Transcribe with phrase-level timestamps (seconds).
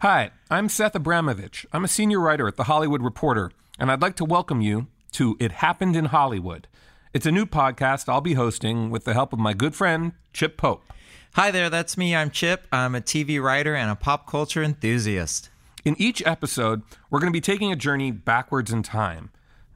[0.00, 1.64] Hi, I'm Seth Abramovitch.
[1.72, 5.38] I'm a senior writer at The Hollywood Reporter, and I'd like to welcome you to
[5.40, 6.68] It Happened in Hollywood.
[7.14, 10.58] It's a new podcast I'll be hosting with the help of my good friend, Chip
[10.58, 10.84] Pope.
[11.32, 12.14] Hi there, that's me.
[12.14, 12.66] I'm Chip.
[12.70, 15.48] I'm a TV writer and a pop culture enthusiast.
[15.82, 19.30] In each episode, we're going to be taking a journey backwards in time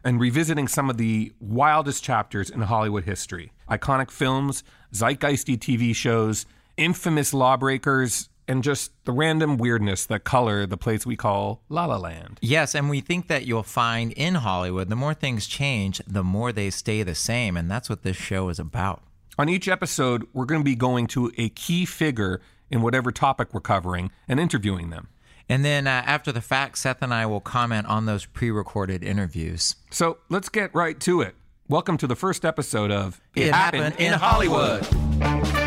[0.05, 6.45] and revisiting some of the wildest chapters in Hollywood history iconic films, zeitgeisty TV shows,
[6.77, 11.97] infamous lawbreakers, and just the random weirdness that color the place we call La La
[11.97, 12.41] Land.
[12.43, 16.51] Yes, and we think that you'll find in Hollywood, the more things change, the more
[16.51, 17.57] they stay the same.
[17.57, 19.05] And that's what this show is about.
[19.39, 22.41] On each episode, we're going to be going to a key figure
[22.71, 25.07] in whatever topic we're covering and interviewing them.
[25.49, 29.05] And then uh, after the fact, Seth and I will comment on those pre recorded
[29.05, 29.77] interviews.
[29.91, 31.37] So let's get right to it.
[31.69, 34.85] Welcome to the first episode of It, it Happened, Happened, in Hollywood.
[34.87, 35.60] Hollywood.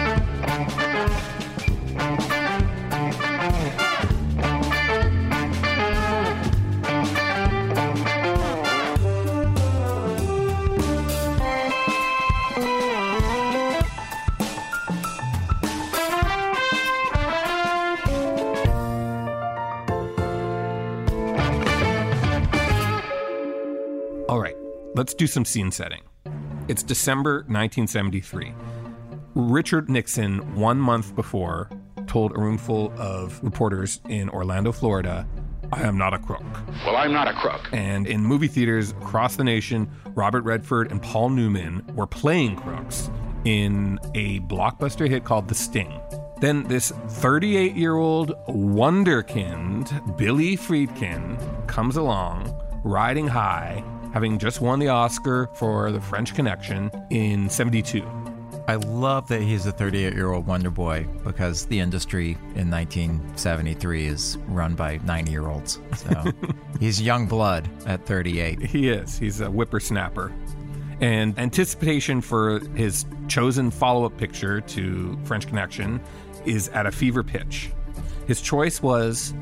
[25.04, 26.00] Let's do some scene setting.
[26.70, 28.54] It's December 1973.
[29.36, 31.70] Richard Nixon, one month before,
[32.08, 35.28] told a roomful of reporters in Orlando, Florida,
[35.74, 36.46] I am not a crook.
[36.86, 37.68] Well, I'm not a crook.
[37.74, 43.12] And in movie theaters across the nation, Robert Redford and Paul Newman were playing crooks
[43.44, 46.00] in a blockbuster hit called The Sting.
[46.40, 54.80] Then this 38 year old wonderkind, Billy Friedkin, comes along riding high having just won
[54.80, 58.08] the Oscar for The French Connection in 72.
[58.68, 64.06] I love that he's a 38 year old Wonder Boy because the industry in 1973
[64.06, 65.80] is run by 90 year olds.
[65.98, 66.32] So
[66.80, 68.62] he's young blood at 38.
[68.62, 69.18] He is.
[69.18, 70.32] He's a whippersnapper.
[71.02, 76.00] And anticipation for his chosen follow up picture to French Connection
[76.46, 77.72] is at a fever pitch.
[78.28, 79.34] His choice was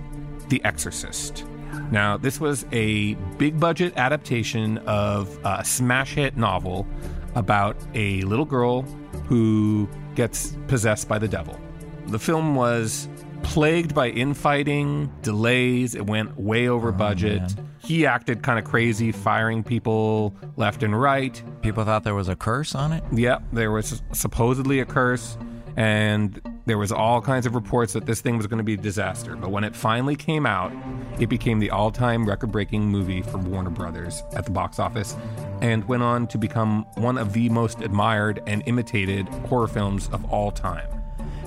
[0.48, 1.46] The Exorcist.
[1.91, 6.88] Now, this was a big budget adaptation of uh, a smash hit novel
[7.35, 8.84] about a little girl
[9.25, 11.59] who gets possessed by the devil.
[12.07, 13.09] The film was
[13.44, 17.41] plagued by infighting, delays, it went way over oh, budget.
[17.41, 17.68] Man.
[17.80, 21.41] He acted kind of crazy, firing people left and right.
[21.62, 23.03] People thought there was a curse on it?
[23.12, 25.38] Yep, there was supposedly a curse
[25.75, 28.78] and there was all kinds of reports that this thing was going to be a
[28.78, 29.36] disaster.
[29.36, 30.72] But when it finally came out,
[31.20, 35.16] it became the all-time record-breaking movie for Warner Brothers at the box office
[35.62, 40.26] and went on to become one of the most admired and imitated horror films of
[40.32, 41.00] all time.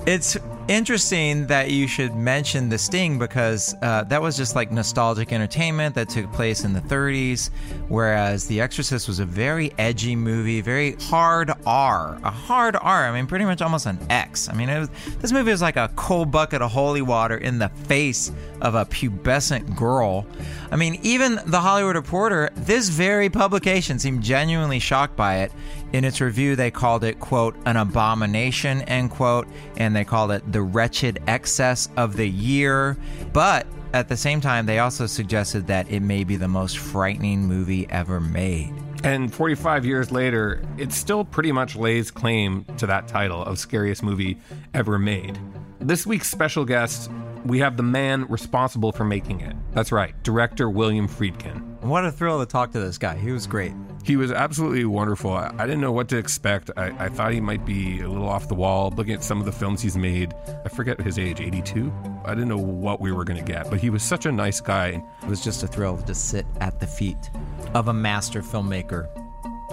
[0.05, 5.33] It's interesting that you should mention The Sting because uh, that was just like nostalgic
[5.33, 7.49] entertainment that took place in the 30s,
[7.87, 13.07] whereas The Exorcist was a very edgy movie, very hard R, a hard R.
[13.07, 14.47] I mean, pretty much almost an X.
[14.47, 14.89] I mean, was,
[15.21, 18.85] this movie was like a cold bucket of holy water in the face of a
[18.85, 20.27] pubescent girl.
[20.71, 25.51] I mean, even the Hollywood Reporter, this very publication, seemed genuinely shocked by it.
[25.95, 29.47] In its review, they called it, quote, an abomination, end quote,
[29.77, 32.97] and they called it the wretched excess of the year.
[33.31, 37.45] But at the same time, they also suggested that it may be the most frightening
[37.45, 38.73] movie ever made.
[39.05, 44.03] And 45 years later, it still pretty much lays claim to that title of scariest
[44.03, 44.37] movie
[44.73, 45.39] ever made.
[45.79, 47.09] This week's special guest
[47.45, 49.55] we have the man responsible for making it.
[49.71, 51.61] That's right, director William Friedkin.
[51.81, 53.15] What a thrill to talk to this guy.
[53.15, 53.73] He was great.
[54.05, 55.33] He was absolutely wonderful.
[55.33, 56.69] I, I didn't know what to expect.
[56.77, 59.47] I, I, thought he might be a little off the wall looking at some of
[59.47, 60.31] the films he's made.
[60.63, 61.91] I forget his age, 82?
[62.23, 64.61] I didn't know what we were going to get, but he was such a nice
[64.61, 65.03] guy.
[65.23, 67.31] It was just a thrill to sit at the feet
[67.73, 69.07] of a master filmmaker.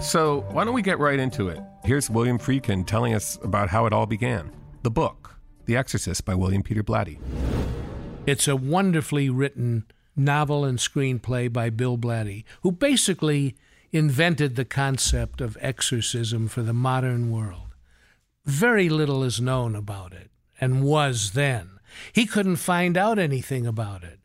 [0.01, 1.59] So, why don't we get right into it?
[1.83, 4.51] Here's William Friedkin telling us about how it all began.
[4.81, 7.19] The book, The Exorcist by William Peter Blatty.
[8.25, 13.55] It's a wonderfully written novel and screenplay by Bill Blatty, who basically
[13.93, 17.75] invented the concept of exorcism for the modern world.
[18.43, 21.79] Very little is known about it, and was then.
[22.11, 24.19] He couldn't find out anything about it.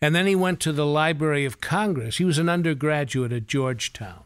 [0.00, 2.16] And then he went to the Library of Congress.
[2.16, 4.24] He was an undergraduate at Georgetown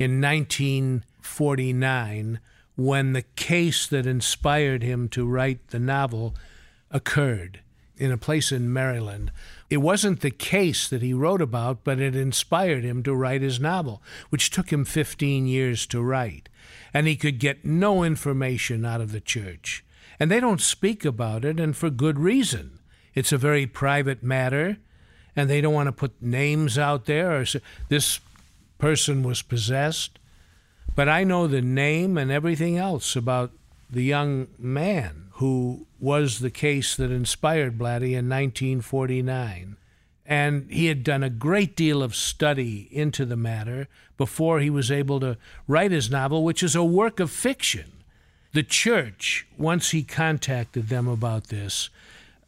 [0.00, 2.40] in 1949
[2.76, 6.34] when the case that inspired him to write the novel
[6.90, 7.60] occurred
[7.96, 9.30] in a place in Maryland.
[9.70, 13.60] It wasn't the case that he wrote about, but it inspired him to write his
[13.60, 16.48] novel, which took him 15 years to write.
[16.92, 19.84] And he could get no information out of the church.
[20.18, 22.80] And they don't speak about it, and for good reason.
[23.14, 24.78] It's a very private matter,
[25.36, 28.18] and they don't want to put names out there or say, this
[28.78, 30.18] person was possessed.
[30.96, 33.52] But I know the name and everything else about
[33.88, 39.78] the young man who was the case that inspired Blatty in 1949.
[40.26, 43.88] And he had done a great deal of study into the matter
[44.18, 47.90] before he was able to write his novel, which is a work of fiction.
[48.52, 51.88] The church, once he contacted them about this,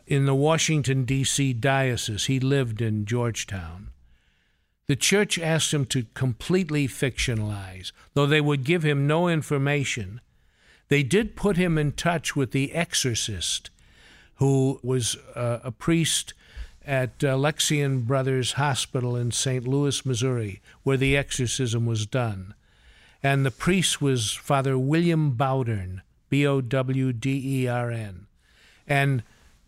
[0.07, 1.55] in the Washington, D.C.
[1.55, 3.89] diocese, he lived in Georgetown.
[4.87, 10.21] The church asked him to completely fictionalize, though they would give him no information
[10.93, 13.71] they did put him in touch with the exorcist,
[14.35, 16.35] who was uh, a priest
[16.85, 19.67] at uh, Lexian Brothers Hospital in St.
[19.67, 22.53] Louis, Missouri, where the exorcism was done.
[23.23, 28.27] And the priest was Father William Bowdern, B O W D E R N.
[28.87, 29.23] And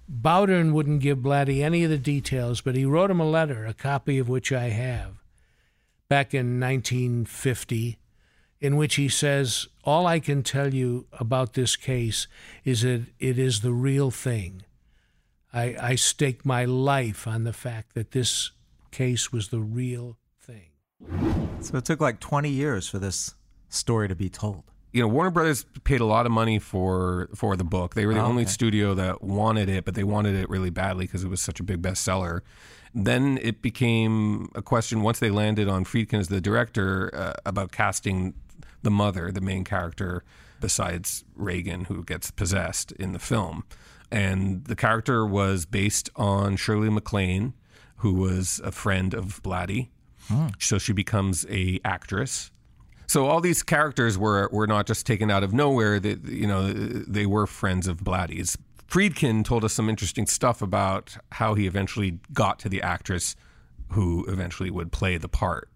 [0.06, 3.72] Bowdern wouldn't give Blatty any of the details, but he wrote him a letter, a
[3.72, 5.22] copy of which I have,
[6.06, 7.96] back in 1950,
[8.64, 12.26] in which he says, All I can tell you about this case
[12.64, 14.62] is that it is the real thing.
[15.52, 18.52] I, I stake my life on the fact that this
[18.90, 20.70] case was the real thing.
[21.60, 23.34] So it took like 20 years for this
[23.68, 24.62] story to be told.
[24.92, 27.94] You know, Warner Brothers paid a lot of money for for the book.
[27.94, 28.50] They were the Oh, only okay.
[28.50, 31.64] studio that wanted it, but they wanted it really badly because it was such a
[31.64, 32.40] big bestseller.
[32.94, 37.72] Then it became a question once they landed on Friedkin as the director uh, about
[37.72, 38.34] casting
[38.84, 40.22] the mother, the main character,
[40.60, 43.64] besides Regan, who gets possessed in the film.
[44.10, 47.54] And the character was based on Shirley MacLaine,
[47.96, 49.88] who was a friend of Blatty.
[50.28, 50.48] Hmm.
[50.58, 52.50] So she becomes a actress.
[53.06, 56.00] So all these characters were were not just taken out of nowhere.
[56.00, 58.56] They, you know, they were friends of Blatty's.
[58.88, 63.36] Friedkin told us some interesting stuff about how he eventually got to the actress
[63.88, 65.68] who eventually would play the part.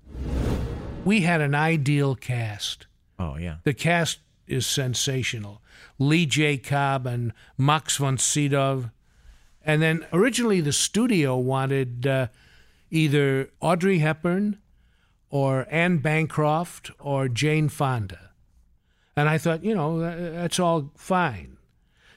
[1.04, 2.88] We had an ideal cast.
[3.19, 3.56] Oh, yeah.
[3.65, 5.61] The cast is sensational.
[5.99, 6.56] Lee J.
[6.56, 8.91] Cobb and Max von Sydow.
[9.65, 12.29] And then originally the studio wanted uh,
[12.91, 14.59] either Audrey Hepburn
[15.31, 18.31] or Anne Bancroft or Jane Fonda.
[19.17, 21.59] And I thought, you know, that's all fine.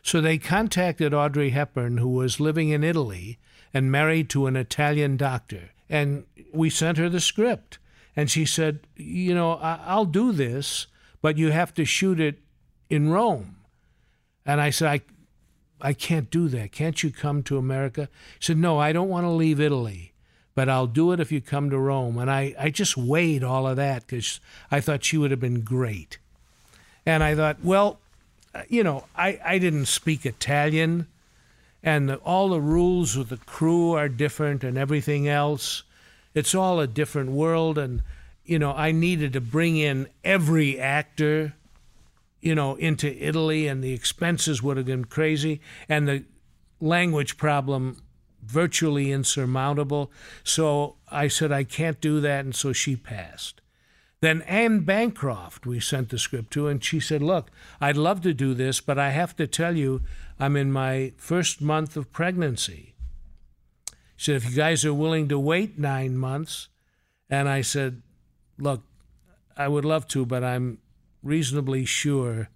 [0.04, 3.40] So they contacted Audrey Hepburn, who was living in Italy
[3.74, 5.72] and married to an Italian doctor.
[5.90, 7.80] And we sent her the script.
[8.16, 10.88] And she said, You know, I'll do this,
[11.22, 12.40] but you have to shoot it
[12.90, 13.58] in Rome.
[14.46, 15.02] And I said, I,
[15.80, 16.72] I can't do that.
[16.72, 18.10] Can't you come to America?
[18.40, 20.14] He said, No, I don't want to leave Italy,
[20.56, 22.18] but I'll do it if you come to Rome.
[22.18, 25.62] And I, I just weighed all of that because I thought she would have been
[25.62, 26.18] great.
[27.06, 28.00] And I thought, well,
[28.68, 31.08] you know, I, I didn't speak Italian,
[31.82, 35.84] and the, all the rules with the crew are different and everything else.
[36.34, 37.78] It's all a different world.
[37.78, 38.02] And,
[38.52, 41.54] you know, I needed to bring in every actor
[42.42, 46.24] you know, into Italy, and the expenses would have been crazy, and the
[46.80, 48.02] language problem
[48.44, 50.12] virtually insurmountable.
[50.44, 53.62] So I said, I can't do that, and so she passed.
[54.22, 58.34] Then Anne Bancroft, we sent the script to, and she said, Look, I'd love to
[58.34, 60.02] do this, but I have to tell you,
[60.40, 62.96] I'm in my first month of pregnancy.
[64.16, 66.68] She said, If you guys are willing to wait nine months,
[67.30, 68.02] and I said,
[68.62, 68.84] Look,
[69.58, 70.78] I would love to, but I'm
[71.24, 72.50] reasonably sure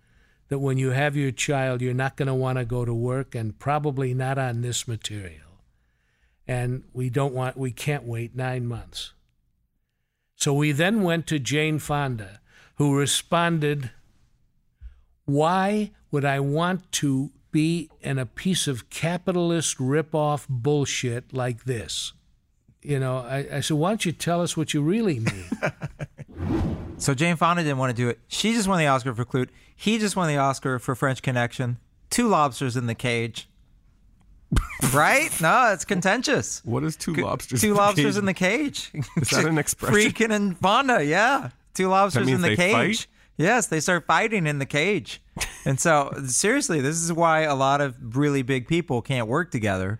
[0.50, 3.34] that when you have your child, you're not going to want to go to work
[3.34, 5.64] and probably not on this material.
[6.48, 9.14] And we don't want, we can't wait nine months.
[10.36, 12.40] So we then went to Jane Fonda,
[12.76, 13.90] who responded,
[15.26, 22.14] Why would I want to be in a piece of capitalist rip-off bullshit like this?
[22.86, 25.50] You know, I, I said, why don't you tell us what you really mean?
[26.98, 28.20] So Jane Fonda didn't want to do it.
[28.28, 29.50] She just won the Oscar for Klute.
[29.76, 31.78] He just won the Oscar for French Connection.
[32.10, 33.50] Two lobsters in the cage.
[34.94, 35.30] right?
[35.42, 36.62] No, it's contentious.
[36.64, 37.62] What is two lobsters?
[37.62, 38.18] Two in the lobsters cage?
[38.18, 38.92] in the cage.
[39.18, 39.96] Is that an expression?
[39.96, 41.50] Friedkin and Fonda, yeah.
[41.74, 42.74] Two lobsters in the they cage.
[42.74, 43.08] fight?
[43.38, 45.22] Yes, they start fighting in the cage.
[45.66, 50.00] And so, seriously, this is why a lot of really big people can't work together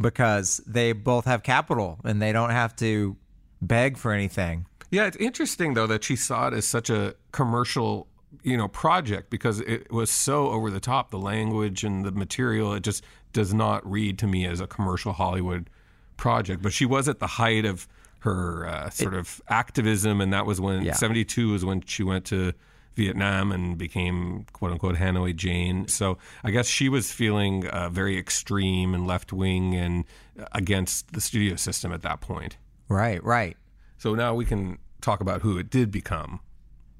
[0.00, 3.16] because they both have capital and they don't have to
[3.62, 4.66] beg for anything.
[4.90, 8.06] Yeah, it's interesting though that she saw it as such a commercial,
[8.42, 11.10] you know, project because it was so over the top.
[11.10, 15.12] The language and the material, it just does not read to me as a commercial
[15.12, 15.68] Hollywood
[16.16, 16.62] project.
[16.62, 17.88] But she was at the height of
[18.20, 20.92] her uh, sort of activism, and that was when Yeah.
[20.94, 22.52] '72 was when she went to
[22.96, 25.86] Vietnam and became quote unquote Hanoi Jane.
[25.86, 30.04] So I guess she was feeling uh, very extreme and left wing and
[30.52, 32.56] against the studio system at that point.
[32.88, 33.56] Right, right.
[33.98, 36.40] So now we can talk about who it did become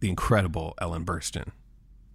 [0.00, 1.50] the incredible Ellen Burstyn.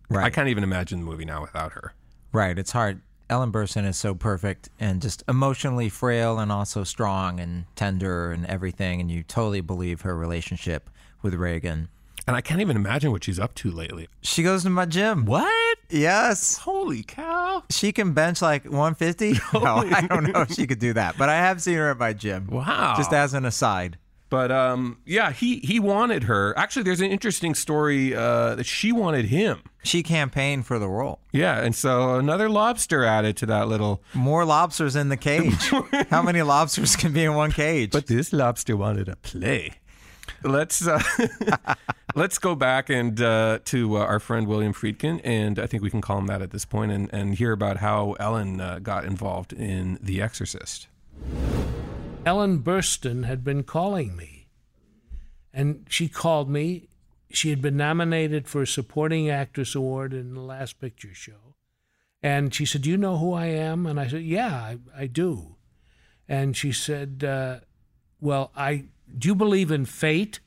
[0.09, 0.25] Right.
[0.25, 1.93] I can't even imagine the movie now without her.
[2.31, 2.57] Right.
[2.57, 3.01] It's hard.
[3.29, 8.45] Ellen Burstyn is so perfect and just emotionally frail and also strong and tender and
[8.45, 8.99] everything.
[8.99, 10.89] And you totally believe her relationship
[11.21, 11.87] with Regan.
[12.31, 14.07] And I can't even imagine what she's up to lately.
[14.21, 15.25] She goes to my gym.
[15.25, 15.77] What?
[15.89, 16.59] Yes.
[16.59, 17.61] Holy cow.
[17.69, 19.33] She can bench like 150.
[19.53, 21.97] No, I don't know if she could do that, but I have seen her at
[21.97, 22.47] my gym.
[22.47, 22.93] Wow.
[22.95, 23.97] Just as an aside.
[24.29, 26.57] But um, yeah, he he wanted her.
[26.57, 29.59] Actually, there's an interesting story uh, that she wanted him.
[29.83, 31.19] She campaigned for the role.
[31.33, 34.01] Yeah, and so another lobster added to that little.
[34.13, 35.69] More lobsters in the cage.
[36.09, 37.91] How many lobsters can be in one cage?
[37.91, 39.73] But this lobster wanted a play.
[40.43, 41.01] Let's uh,
[42.15, 45.89] let's go back and uh, to uh, our friend William Friedkin, and I think we
[45.89, 49.05] can call him that at this point, and, and hear about how Ellen uh, got
[49.05, 50.87] involved in The Exorcist.
[52.25, 54.41] Ellen Burstyn had been calling me.
[55.53, 56.87] And she called me.
[57.31, 61.55] She had been nominated for a Supporting Actress Award in the Last Picture Show.
[62.21, 63.85] And she said, Do you know who I am?
[63.85, 65.55] And I said, Yeah, I, I do.
[66.27, 67.59] And she said, uh,
[68.21, 68.85] Well, I
[69.17, 70.39] do you believe in fate?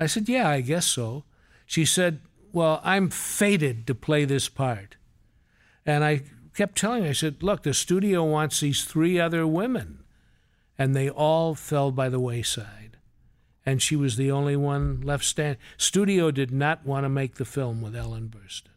[0.00, 1.24] I said, Yeah, I guess so.
[1.66, 2.20] She said,
[2.52, 4.96] Well, I'm fated to play this part.
[5.84, 6.22] And I
[6.54, 10.00] kept telling her, I said, Look, the studio wants these three other women.
[10.78, 12.98] And they all fell by the wayside.
[13.64, 15.60] And she was the only one left standing.
[15.76, 18.70] Studio did not want to make the film with Ellen Burstyn.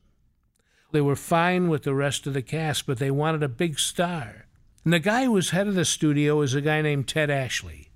[0.91, 4.47] They were fine with the rest of the cast, but they wanted a big star.
[4.83, 7.89] And the guy who was head of the studio was a guy named Ted Ashley.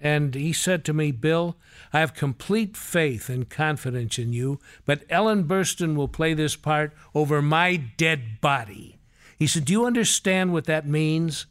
[0.00, 1.56] And he said to me, Bill,
[1.92, 6.92] I have complete faith and confidence in you, but Ellen Burstyn will play this part
[7.14, 8.98] over my dead body.
[9.38, 11.46] He said, Do you understand what that means?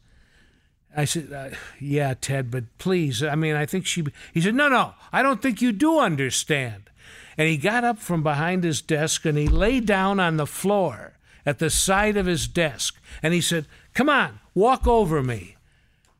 [0.95, 3.23] I said, uh, Yeah, Ted, but please.
[3.23, 4.05] I mean, I think she.
[4.33, 6.89] He said, No, no, I don't think you do understand.
[7.37, 11.17] And he got up from behind his desk and he lay down on the floor
[11.45, 13.01] at the side of his desk.
[13.21, 15.55] And he said, Come on, walk over me.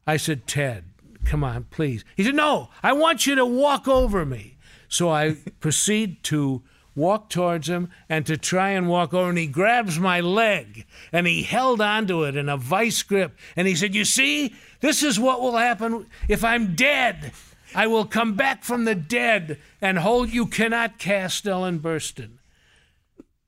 [0.05, 0.85] I said, Ted,
[1.25, 2.03] come on, please.
[2.15, 4.57] He said, No, I want you to walk over me.
[4.87, 6.61] So I proceed to
[6.95, 11.25] walk towards him and to try and walk over, and he grabs my leg and
[11.25, 13.37] he held onto it in a vice grip.
[13.55, 17.31] And he said, You see, this is what will happen if I'm dead.
[17.75, 22.37] I will come back from the dead and hold you cannot cast Ellen Burstyn.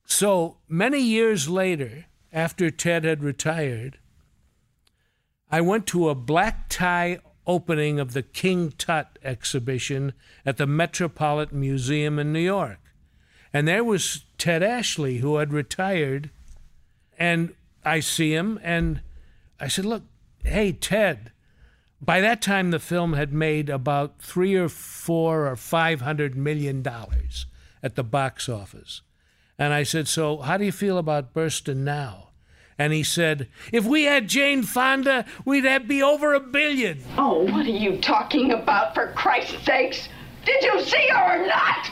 [0.08, 4.00] So many years later, after Ted had retired,
[5.56, 10.12] I went to a black tie opening of the King Tut exhibition
[10.46, 12.80] at the Metropolitan Museum in New York.
[13.54, 16.30] And there was Ted Ashley, who had retired.
[17.18, 19.00] And I see him, and
[19.58, 20.04] I said, Look,
[20.44, 21.32] hey, Ted.
[22.02, 26.82] By that time, the film had made about three or four or five hundred million
[26.82, 27.46] dollars
[27.82, 29.04] at the box office.
[29.58, 32.25] And I said, So, how do you feel about Burstyn now?
[32.78, 37.00] And he said, If we had Jane Fonda, we'd have be over a billion.
[37.18, 40.10] Oh, what are you talking about, for Christ's sakes?
[40.46, 41.92] Did you see her or not?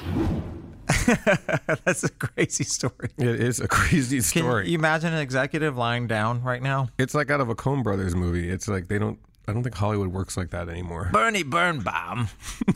[1.86, 3.10] That's a crazy story.
[3.18, 4.64] It is a crazy story.
[4.64, 6.90] Can you imagine an executive lying down right now?
[6.98, 8.50] It's like out of a Coen Brothers movie.
[8.50, 9.18] It's like they don't.
[9.46, 11.10] I don't think Hollywood works like that anymore.
[11.12, 12.30] Bernie Birnbaum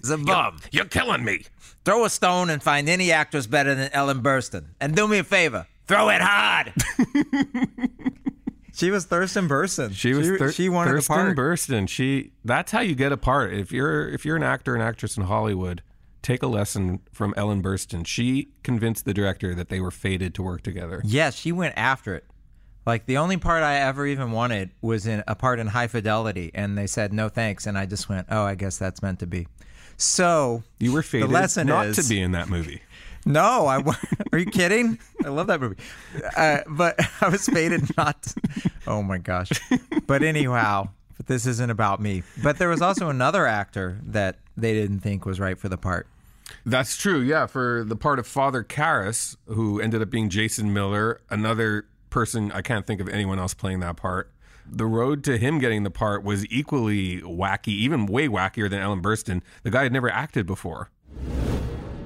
[0.04, 0.60] is a bum.
[0.72, 1.46] You're killing me.
[1.86, 4.66] Throw a stone and find any actress better than Ellen Burstyn.
[4.82, 6.74] And do me a favor, throw it hard.
[8.74, 9.94] she was Thurston Burstyn.
[9.94, 11.38] She was thir- she wanted Thurston the part.
[11.38, 11.90] Burstyn.
[11.90, 12.32] She.
[12.46, 13.54] That's how you get a part.
[13.54, 15.82] If you're if you're an actor and actress in Hollywood,
[16.22, 18.06] take a lesson from Ellen Burstyn.
[18.06, 21.02] She convinced the director that they were fated to work together.
[21.06, 22.26] Yes, she went after it.
[22.86, 26.52] Like the only part I ever even wanted was in a part in High Fidelity,
[26.54, 29.28] and they said no thanks, and I just went, oh, I guess that's meant to
[29.28, 29.46] be.
[29.98, 32.82] So You were fated the lesson not is, to be in that movie.
[33.28, 33.84] No, I.
[34.32, 35.00] Are you kidding?
[35.24, 35.76] I love that movie,
[36.36, 38.22] uh, but I was fated not.
[38.24, 39.52] To, oh my gosh!
[40.06, 42.24] But anyhow, but this isn't about me.
[42.42, 46.08] But there was also another actor that they didn't think was right for the part.
[46.66, 47.20] That's true.
[47.20, 52.52] Yeah, for the part of Father Karras, who ended up being Jason Miller, another person
[52.54, 54.32] I can't think of anyone else playing that part.
[54.70, 59.02] The road to him getting the part was equally wacky, even way wackier than Ellen
[59.02, 59.42] Burstyn.
[59.64, 60.90] The guy had never acted before.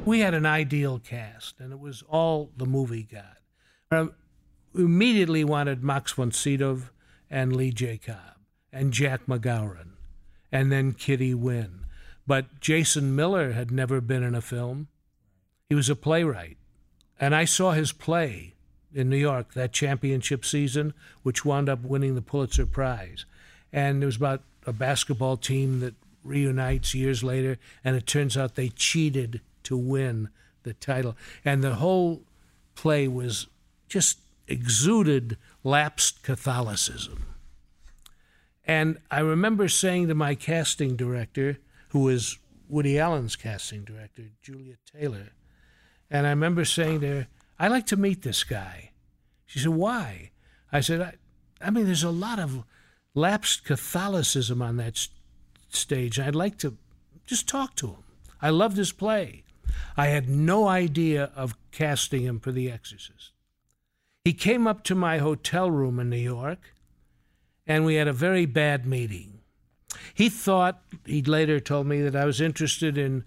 [0.04, 3.38] We had an ideal cast, and it was all the movie got.
[3.92, 4.14] Um,
[4.74, 6.84] we immediately wanted Max von Sydow
[7.30, 8.00] and Lee J.
[8.00, 8.38] Cobb
[8.74, 9.92] and Jack MacGowran,
[10.52, 11.86] and then Kitty Winn.
[12.26, 14.88] But Jason Miller had never been in a film.
[15.70, 16.58] He was a playwright,
[17.20, 18.56] and I saw his play
[18.94, 23.26] in New York that championship season, which wound up winning the Pulitzer Prize.
[23.72, 25.94] And it was about a basketball team that
[26.24, 30.30] reunites years later, and it turns out they cheated to win
[30.64, 31.16] the title.
[31.44, 32.24] And the whole
[32.76, 33.48] play was
[33.88, 37.26] just exuded lapsed Catholicism.
[38.66, 41.58] And I remember saying to my casting director,
[41.90, 42.38] who was
[42.70, 45.30] Woody Allen's casting director, Juliet Taylor,
[46.10, 47.28] and I remember saying to her,
[47.58, 48.92] I'd like to meet this guy.
[49.46, 50.32] She said, Why?
[50.72, 51.14] I said, I,
[51.62, 52.64] I mean, there's a lot of
[53.14, 55.10] lapsed Catholicism on that s-
[55.70, 56.20] stage.
[56.20, 56.78] I'd like to
[57.26, 58.04] just talk to him.
[58.42, 59.44] I loved his play.
[59.98, 63.32] I had no idea of casting him for The Exorcist.
[64.24, 66.74] He came up to my hotel room in New York,
[67.66, 69.40] and we had a very bad meeting.
[70.14, 73.24] He thought, he later told me, that I was interested in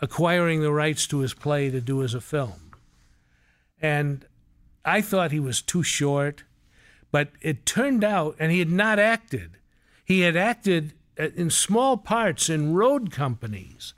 [0.00, 2.72] acquiring the rights to his play to do as a film.
[3.80, 4.26] And
[4.84, 6.44] I thought he was too short,
[7.10, 9.58] but it turned out, and he had not acted.
[10.04, 13.94] He had acted uh, in small parts in road companies.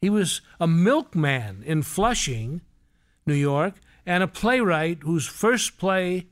[0.00, 2.60] He was a milkman in Flushing,
[3.26, 3.74] New York,
[4.06, 6.26] and a playwright whose first play,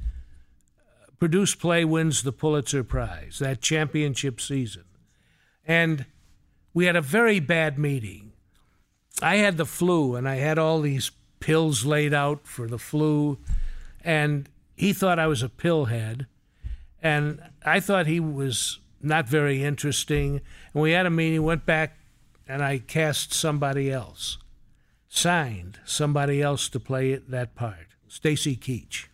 [1.19, 4.85] produced play, wins the Pulitzer Prize that championship season.
[5.67, 6.07] And
[6.73, 8.33] we had a very bad meeting.
[9.21, 13.39] I had the flu, and I had all these pills laid out for the flu,
[14.03, 16.27] and he thought I was a pillhead,
[17.03, 20.41] and I thought he was not very interesting.
[20.73, 21.99] And we had a meeting, went back,
[22.47, 24.39] and I cast somebody else,
[25.09, 29.07] signed somebody else to play that part, Stacy Keach.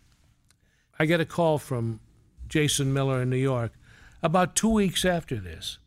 [0.98, 2.00] I get a call from
[2.48, 3.72] Jason Miller in New York
[4.22, 5.78] about two weeks after this,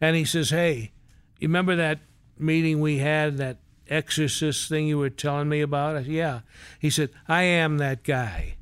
[0.00, 0.92] and he says, "Hey,
[1.38, 2.00] you remember that
[2.38, 6.40] meeting we had, that exorcist thing you were telling me about?" I said, "Yeah."
[6.78, 8.56] He said, "I am that guy."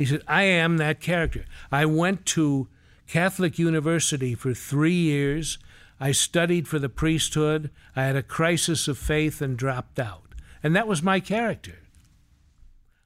[0.00, 1.44] He said, I am that character.
[1.70, 2.68] I went to
[3.06, 5.58] Catholic University for three years.
[6.00, 7.70] I studied for the priesthood.
[7.94, 10.34] I had a crisis of faith and dropped out.
[10.62, 11.78] And that was my character.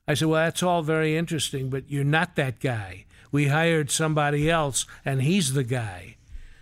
[0.07, 3.05] I said, Well, that's all very interesting, but you're not that guy.
[3.33, 6.17] We hired somebody else, and he's the guy.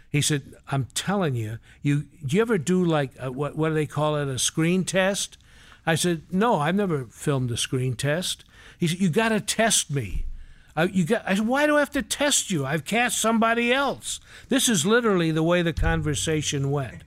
[0.09, 3.75] He said, I'm telling you, you do you ever do like a, what, what do
[3.75, 5.39] they call it, a screen test?
[5.87, 8.45] I said, No, I've never filmed a screen test.
[8.79, 10.25] He said, You got to test me.
[10.75, 12.65] I, you got, I said, Why do I have to test you?
[12.65, 14.21] I've cast somebody else.
[14.49, 17.05] This is literally the way the conversation went.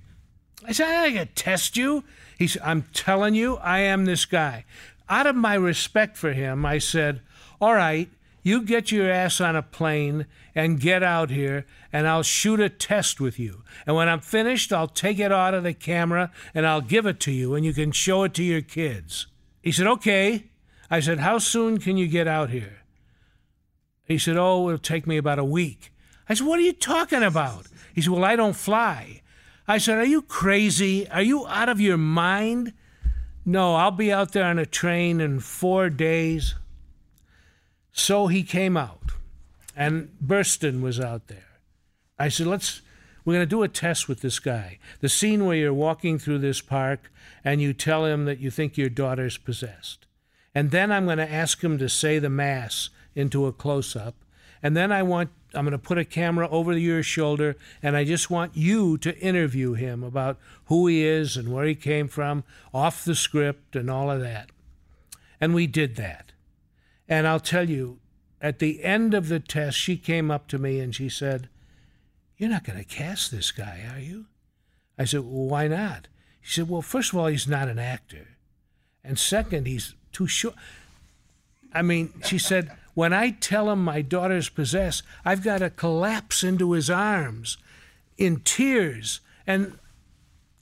[0.67, 2.04] I said, I got to test you.
[2.38, 4.65] He said, I'm telling you, I am this guy.
[5.10, 7.21] Out of my respect for him, I said,
[7.60, 8.10] All right,
[8.43, 12.69] you get your ass on a plane and get out here, and I'll shoot a
[12.69, 13.63] test with you.
[13.86, 17.19] And when I'm finished, I'll take it out of the camera and I'll give it
[17.21, 19.28] to you, and you can show it to your kids.
[19.62, 20.45] He said, Okay.
[20.91, 22.85] I said, How soon can you get out here?
[24.05, 25.91] He said, Oh, it'll take me about a week.
[26.29, 27.67] I said, What are you talking about?
[27.93, 29.21] He said, Well, I don't fly.
[29.67, 31.09] I said, Are you crazy?
[31.09, 32.73] Are you out of your mind?
[33.45, 36.55] No, I'll be out there on a train in four days.
[37.91, 39.11] So he came out,
[39.75, 41.59] and Burstyn was out there.
[42.19, 42.81] I said, Let's,
[43.23, 44.77] we're going to do a test with this guy.
[44.99, 47.11] The scene where you're walking through this park
[47.43, 50.05] and you tell him that you think your daughter's possessed.
[50.53, 54.15] And then I'm going to ask him to say the Mass into a close up.
[54.62, 58.04] And then I want, I'm going to put a camera over your shoulder and I
[58.04, 62.43] just want you to interview him about who he is and where he came from,
[62.73, 64.49] off the script and all of that.
[65.39, 66.32] And we did that.
[67.08, 67.99] And I'll tell you,
[68.41, 71.49] at the end of the test, she came up to me and she said,
[72.38, 74.25] You're not going to cast this guy, are you?
[74.97, 76.08] I said, Well, why not?
[76.41, 78.38] She said, Well, first of all, he's not an actor.
[79.04, 80.56] And second, he's too short.
[81.73, 86.43] I mean, she said, When I tell him my daughter's possessed, I've got to collapse
[86.43, 87.58] into his arms
[88.17, 89.19] in tears.
[89.45, 89.77] And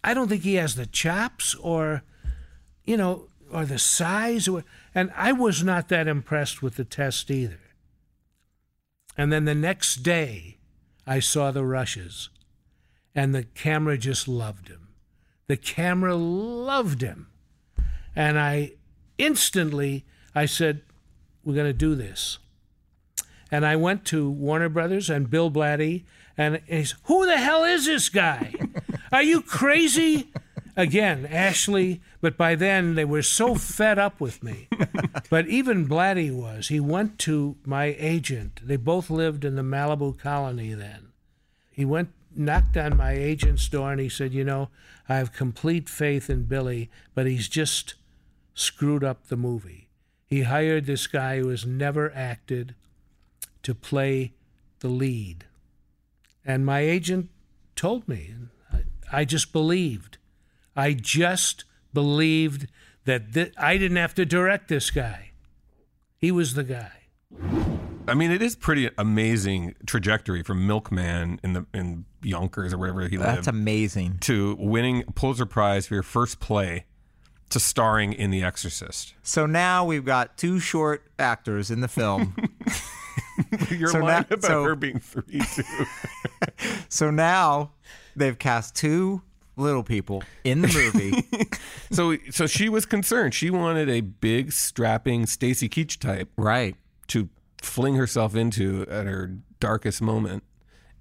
[0.04, 2.02] I don't think he has the chops or,
[2.84, 4.48] you know, or the size.
[4.48, 7.60] Or, and I was not that impressed with the test either.
[9.16, 10.58] And then the next day,
[11.06, 12.30] I saw the rushes,
[13.14, 14.88] and the camera just loved him.
[15.48, 17.28] The camera loved him.
[18.16, 18.72] And I
[19.18, 20.82] instantly, I said,
[21.44, 22.38] we're going to do this.
[23.52, 26.04] And I went to Warner Brothers and Bill Blatty,
[26.38, 28.54] and he's, who the hell is this guy?
[29.12, 30.32] Are you crazy?
[30.76, 34.68] Again, Ashley, but by then they were so fed up with me.
[35.30, 36.70] but even Blatty was.
[36.70, 38.62] He went to my agent.
[38.64, 41.10] They both lived in the Malibu colony then.
[41.70, 44.70] He went, knocked on my agent's door, and he said, You know,
[45.08, 47.94] I have complete faith in Billy, but he's just
[48.56, 49.83] screwed up the movie.
[50.34, 52.74] He hired this guy who has never acted
[53.62, 54.34] to play
[54.80, 55.46] the lead.
[56.44, 57.30] And my agent
[57.76, 58.50] told me, and
[59.12, 60.18] I, I just believed.
[60.76, 62.68] I just believed
[63.06, 65.34] that th- I didn't have to direct this guy.
[66.18, 67.04] He was the guy.
[68.08, 73.08] I mean, it is pretty amazing trajectory from Milkman in the in Yonkers or wherever
[73.08, 73.38] he lived.
[73.38, 74.18] That's amazing.
[74.22, 76.86] To winning a Pulitzer Prize for your first play,
[77.50, 79.14] to starring in The Exorcist.
[79.24, 82.36] So now we've got two short actors in the film.
[83.70, 85.64] You're So lying now- about so- her being three too.
[86.90, 87.72] so now
[88.16, 89.22] they've cast two
[89.56, 91.48] little people in the movie.
[91.92, 93.34] so so she was concerned.
[93.36, 96.76] She wanted a big, strapping Stacy Keach type, right,
[97.08, 97.30] to
[97.62, 100.44] fling herself into at her darkest moment,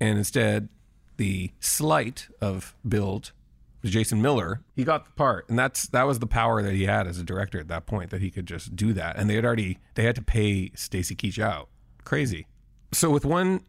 [0.00, 0.68] and instead,
[1.16, 3.33] the slight of build.
[3.83, 6.85] Was Jason Miller, he got the part, and that's that was the power that he
[6.85, 9.16] had as a director at that point that he could just do that.
[9.16, 11.68] And they had already they had to pay Stacy Keach out,
[12.05, 12.47] crazy.
[12.92, 13.62] So with one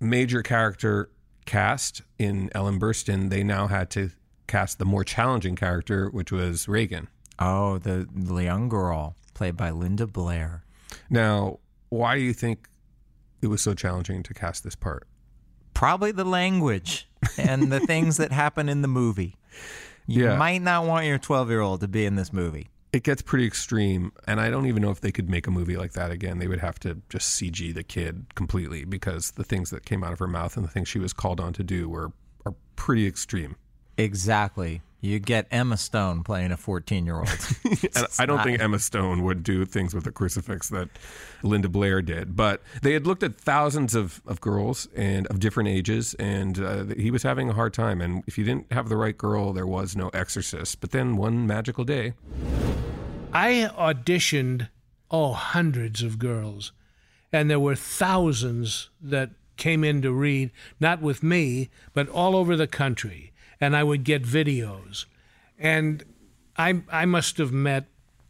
[0.00, 1.10] major character
[1.46, 4.10] cast in Ellen Burstyn, they now had to
[4.46, 7.08] cast the more challenging character, which was Regan.
[7.38, 10.64] oh, the, the young girl played by Linda Blair.
[11.08, 12.68] Now, why do you think
[13.40, 15.06] it was so challenging to cast this part?
[15.72, 19.36] Probably the language and the things that happen in the movie.
[20.06, 20.36] You Yeah.
[20.36, 22.68] might not want your 12 year old to be in this movie.
[22.92, 25.76] It gets pretty extreme, and I don't even know if they could make a movie
[25.76, 26.40] like that again.
[26.40, 30.12] They would have to just CG the kid completely because the things that came out
[30.12, 32.10] of her mouth and the things she was called on to do were
[32.44, 33.54] are pretty extreme.
[33.96, 34.82] Exactly.
[35.02, 37.28] You get Emma Stone playing a 14 year old.
[38.18, 40.90] I don't think Emma Stone would do things with a crucifix that
[41.42, 42.36] Linda Blair did.
[42.36, 46.84] But they had looked at thousands of, of girls and of different ages, and uh,
[46.96, 48.02] he was having a hard time.
[48.02, 50.80] And if you didn't have the right girl, there was no exorcist.
[50.80, 52.12] But then one magical day,
[53.32, 54.68] I auditioned,
[55.10, 56.72] oh, hundreds of girls,
[57.32, 62.56] and there were thousands that came in to read, not with me, but all over
[62.56, 63.29] the country.
[63.60, 65.04] And I would get videos.
[65.58, 66.04] And
[66.56, 67.86] I, I must have met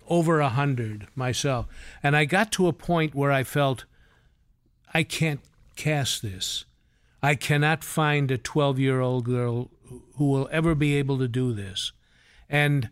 [0.09, 1.67] over a hundred myself.
[2.03, 3.85] And I got to a point where I felt,
[4.93, 5.41] I can't
[5.77, 6.65] cast this.
[7.23, 9.71] I cannot find a 12 year old girl
[10.17, 11.93] who will ever be able to do this.
[12.49, 12.91] And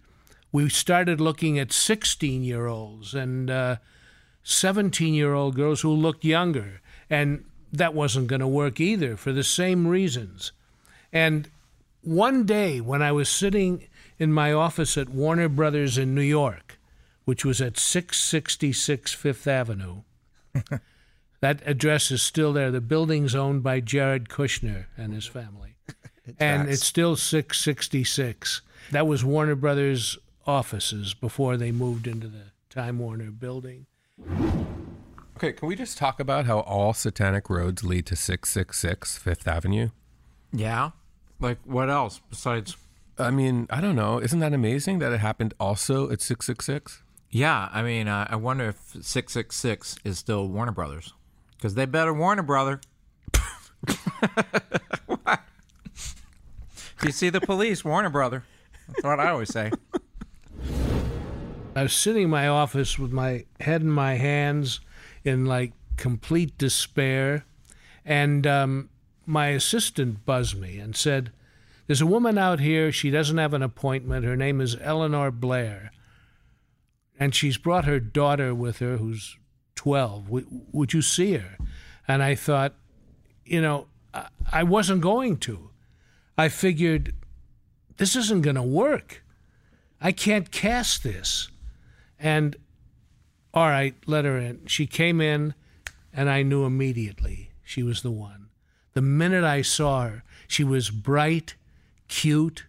[0.53, 3.77] we started looking at 16 year olds and uh,
[4.43, 6.81] 17 year old girls who looked younger.
[7.11, 10.53] And that wasn't going to work either for the same reasons.
[11.13, 11.51] And
[12.09, 13.87] one day when I was sitting
[14.19, 16.79] in my office at Warner Brothers in New York,
[17.25, 20.03] which was at 666 Fifth Avenue,
[21.41, 22.71] that address is still there.
[22.71, 25.77] The building's owned by Jared Kushner and his family.
[26.39, 28.63] and it's still 666.
[28.91, 30.17] That was Warner Brothers
[30.47, 33.85] offices before they moved into the Time Warner building.
[35.37, 39.91] Okay, can we just talk about how all satanic roads lead to 666 Fifth Avenue?
[40.53, 40.91] Yeah.
[41.41, 42.77] Like what else besides?
[43.19, 44.21] I mean, I don't know.
[44.21, 47.03] Isn't that amazing that it happened also at 666?
[47.31, 51.13] Yeah, I mean, uh, I wonder if 666 is still Warner Brothers.
[51.57, 52.81] Because they better Warner Brother.
[53.87, 53.99] If
[57.05, 58.45] you see the police, Warner Brother.
[58.89, 59.71] That's what I always say.
[61.77, 64.81] I was sitting in my office with my head in my hands
[65.25, 67.45] in like complete despair.
[68.05, 68.89] And um,
[69.29, 71.31] my assistant buzzed me and said,
[71.87, 72.91] There's a woman out here.
[72.91, 74.25] She doesn't have an appointment.
[74.25, 75.93] Her name is Eleanor Blair.
[77.21, 79.37] And she's brought her daughter with her, who's
[79.75, 80.31] 12.
[80.73, 81.59] Would you see her?
[82.07, 82.75] And I thought,
[83.45, 83.87] you know,
[84.51, 85.71] I- wasn't going to.
[86.37, 87.15] I figured
[87.99, 89.23] this isn't going to work.
[90.01, 91.51] I can't cast this.
[92.19, 92.57] And
[93.53, 94.67] all right, let her in.
[94.67, 95.55] She came in,
[96.13, 98.48] and I knew immediately she was the one.
[98.99, 101.55] The minute I saw her, she was bright,
[102.09, 102.65] cute,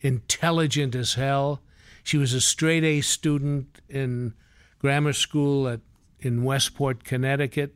[0.00, 1.60] intelligent as hell.
[2.02, 4.32] She was a straight A student in
[4.78, 5.80] grammar school at
[6.20, 7.74] in Westport, Connecticut.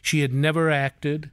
[0.00, 1.30] She had never acted,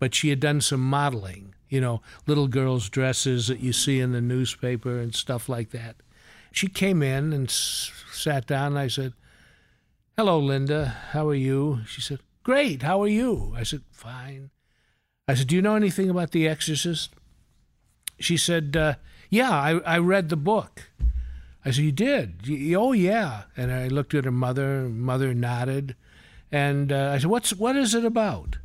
[0.00, 4.10] but she had done some modeling, you know, little girls' dresses that you see in
[4.10, 5.94] the newspaper and stuff like that.
[6.50, 9.12] She came in and s- sat down, and I said,
[10.16, 10.86] Hello, Linda.
[11.12, 11.82] How are you?
[11.86, 12.82] She said, Great.
[12.82, 13.54] How are you?
[13.56, 14.50] I said, Fine.
[15.30, 17.10] I said, Do you know anything about The Exorcist?
[18.18, 18.94] She said, uh,
[19.28, 20.90] Yeah, I, I read the book.
[21.64, 22.74] I said, You did?
[22.74, 23.44] Oh, yeah.
[23.56, 24.88] And I looked at her mother.
[24.88, 25.94] Mother nodded.
[26.50, 28.58] And uh, I said, What's, What is it about?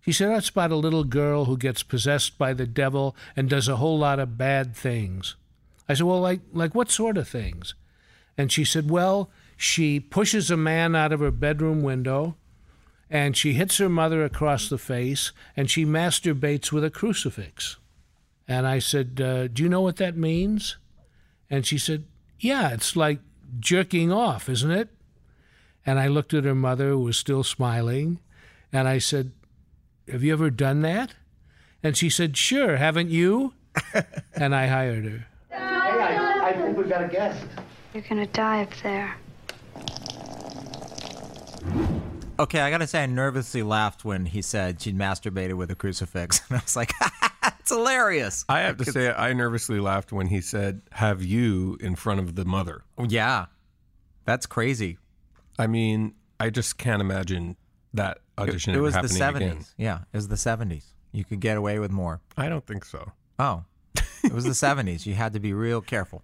[0.00, 3.68] She said, That's about a little girl who gets possessed by the devil and does
[3.68, 5.36] a whole lot of bad things.
[5.86, 7.74] I said, Well, like, like what sort of things?
[8.38, 12.36] And she said, Well, she pushes a man out of her bedroom window
[13.10, 17.76] and she hits her mother across the face and she masturbates with a crucifix.
[18.46, 20.76] And I said, uh, Do you know what that means?
[21.50, 22.04] And she said,
[22.38, 23.18] Yeah, it's like
[23.58, 24.88] jerking off, isn't it?
[25.84, 28.20] And I looked at her mother, who was still smiling,
[28.72, 29.32] and I said,
[30.10, 31.14] Have you ever done that?
[31.82, 33.54] And she said, Sure, haven't you?
[34.34, 35.26] and I hired her.
[35.50, 37.44] Hey, I, I think we've got a guest.
[37.92, 39.16] You're gonna die up there.
[42.40, 46.40] Okay, I gotta say, I nervously laughed when he said she'd masturbated with a crucifix.
[46.48, 46.90] And I was like,
[47.60, 48.46] it's hilarious.
[48.48, 52.36] I have to say, I nervously laughed when he said, "Have you in front of
[52.36, 53.46] the mother?" Oh, yeah,
[54.24, 54.96] that's crazy.
[55.58, 57.56] I mean, I just can't imagine
[57.92, 59.74] that audition It, it was the 70s.
[59.76, 60.84] Yeah, it was the 70s.
[61.12, 62.22] You could get away with more.
[62.38, 63.12] I don't think so.
[63.38, 63.64] Oh,
[64.24, 65.04] it was the 70s.
[65.04, 66.22] You had to be real careful.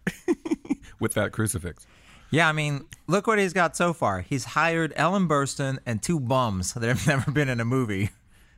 [0.98, 1.87] With that crucifix.
[2.31, 4.21] Yeah, I mean, look what he's got so far.
[4.21, 8.11] He's hired Ellen Burstyn and two bums that have never been in a movie.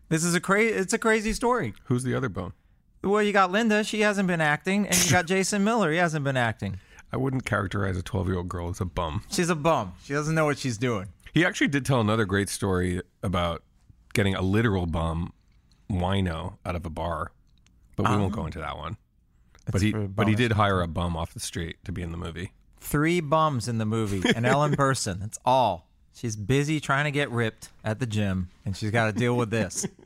[0.08, 0.74] This is a crazy.
[0.74, 1.74] It's a crazy story.
[1.84, 2.54] Who's the other bum?
[3.02, 3.84] Well, you got Linda.
[3.84, 5.92] She hasn't been acting, and you got Jason Miller.
[5.92, 6.80] He hasn't been acting.
[7.12, 9.24] I wouldn't characterize a 12 year old girl as a bum.
[9.30, 9.94] She's a bum.
[10.04, 11.08] She doesn't know what she's doing.
[11.32, 13.62] He actually did tell another great story about
[14.14, 15.32] getting a literal bum
[15.90, 17.32] wino out of a bar,
[17.96, 18.36] but we won't oh.
[18.36, 18.96] go into that one.
[19.70, 22.16] But he, but he did hire a bum off the street to be in the
[22.16, 22.52] movie.
[22.80, 25.20] Three bums in the movie, and Ellen Burstyn.
[25.20, 25.88] That's all.
[26.14, 29.50] She's busy trying to get ripped at the gym, and she's got to deal with
[29.50, 29.86] this.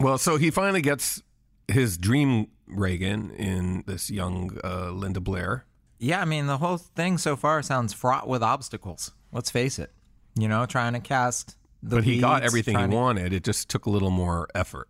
[0.00, 1.22] Well, so he finally gets
[1.68, 5.64] his dream Regan in this young uh, Linda Blair.
[6.00, 9.12] Yeah, I mean, the whole thing so far sounds fraught with obstacles.
[9.30, 9.92] Let's face it.
[10.34, 13.32] You know, trying to cast the but he got everything he to- wanted.
[13.32, 14.88] It just took a little more effort.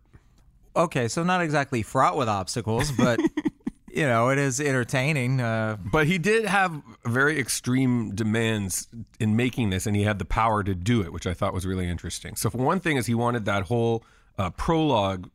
[0.75, 3.19] Okay, so not exactly fraught with obstacles, but
[3.95, 5.39] you know, it is entertaining.
[5.39, 8.87] Uh, But he did have very extreme demands
[9.19, 11.65] in making this, and he had the power to do it, which I thought was
[11.65, 12.35] really interesting.
[12.35, 14.03] So, for one thing, is he wanted that whole
[14.37, 15.29] uh, prologue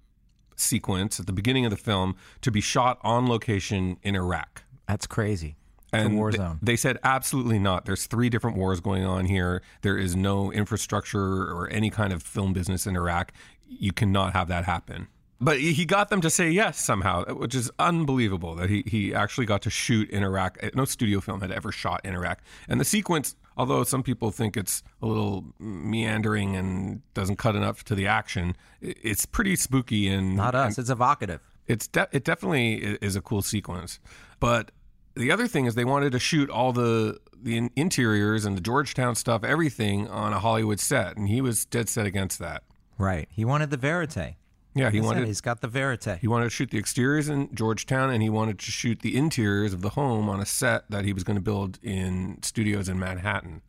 [0.57, 4.63] sequence at the beginning of the film to be shot on location in Iraq.
[4.87, 5.55] that's crazy.
[5.91, 6.59] And war zone.
[6.61, 7.87] they said absolutely not.
[7.87, 9.63] There's three different wars going on here.
[9.81, 13.33] There is no infrastructure or any kind of film business in Iraq.
[13.67, 15.09] You cannot have that happen.
[15.41, 19.47] But he got them to say yes somehow, which is unbelievable that he, he actually
[19.47, 20.59] got to shoot in Iraq.
[20.61, 22.41] Uh, no studio film had ever shot in Iraq.
[22.69, 27.85] And the sequence, although some people think it's a little meandering and doesn't cut enough
[27.85, 30.77] to the action, it's pretty spooky and Not us.
[30.77, 31.41] and- It's evocative.
[31.69, 34.01] it's de- it definitely is a cool sequence.
[34.41, 34.73] But
[35.15, 39.15] the other thing is they wanted to shoot all the the interiors and the Georgetown
[39.15, 42.65] stuff, everything on a Hollywood set, and he was dead set against that.
[42.99, 43.29] Right.
[43.31, 44.35] He wanted the verite.
[44.79, 46.19] Yeah, he Like I said, wanted He's got the verite.
[46.21, 49.73] he wanted to shoot the exteriors in Georgetown, and he wanted to shoot the interiors
[49.73, 52.99] of the home on a set that he was going to build in studios in
[52.99, 53.63] Manhattan.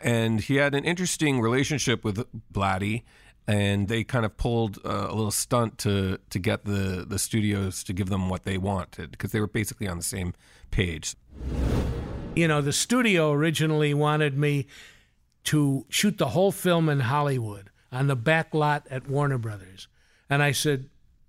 [0.00, 3.02] And he had an interesting relationship with Blatty,
[3.46, 7.82] and they kind of pulled uh, a little stunt to to get the the studios
[7.84, 10.34] to give them what they wanted because they were basically on the same
[10.70, 11.14] page.
[12.34, 14.66] You know, the studio originally wanted me
[15.44, 19.88] to shoot the whole film in Hollywood on the back lot at Warner Brothers.
[20.28, 20.88] And I said,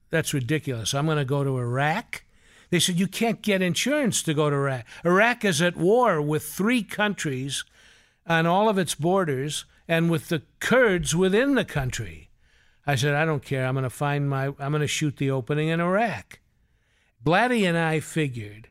[0.09, 0.93] that's ridiculous.
[0.93, 2.23] I'm going to go to Iraq.
[2.69, 4.85] They said, you can't get insurance to go to Iraq.
[5.05, 7.63] Iraq is at war with three countries
[8.25, 12.29] on all of its borders and with the Kurds within the country.
[12.85, 13.65] I said, I don't care.
[13.65, 16.39] I'm going to find my, I'm going to shoot the opening in Iraq.
[17.23, 18.69] Blatty and I figured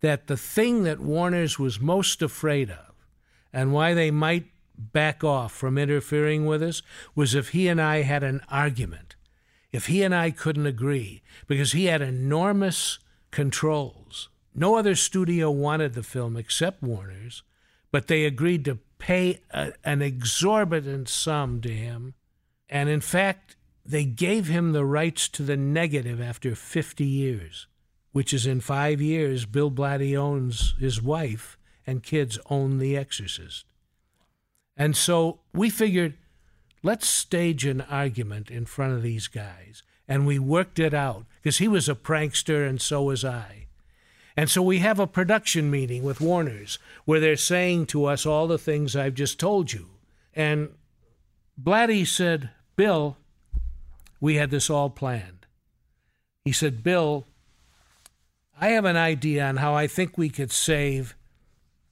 [0.00, 2.94] that the thing that Warner's was most afraid of
[3.52, 4.46] and why they might
[4.76, 6.82] back off from interfering with us
[7.14, 9.16] was if he and I had an argument,
[9.72, 12.98] if he and I couldn't agree, because he had enormous
[13.30, 17.42] controls no other studio wanted the film except Warner's,
[17.90, 22.14] but they agreed to pay a, an exorbitant sum to him.
[22.68, 27.66] And in fact, they gave him the rights to the negative after 50 years,
[28.12, 31.56] which is in five years, Bill Blatty owns his wife
[31.86, 33.64] and kids own The Exorcist.
[34.76, 36.16] And so we figured,
[36.82, 39.82] let's stage an argument in front of these guys.
[40.08, 43.66] And we worked it out because he was a prankster and so was I.
[44.36, 48.46] And so we have a production meeting with Warner's where they're saying to us all
[48.46, 49.86] the things I've just told you.
[50.34, 50.70] And
[51.62, 53.16] Blatty said, Bill,
[54.20, 55.46] we had this all planned.
[56.44, 57.26] He said, Bill,
[58.58, 61.14] I have an idea on how I think we could save,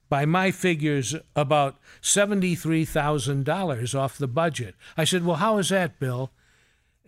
[0.09, 4.75] by my figures, about $73,000 off the budget.
[4.97, 6.31] I said, Well, how is that, Bill?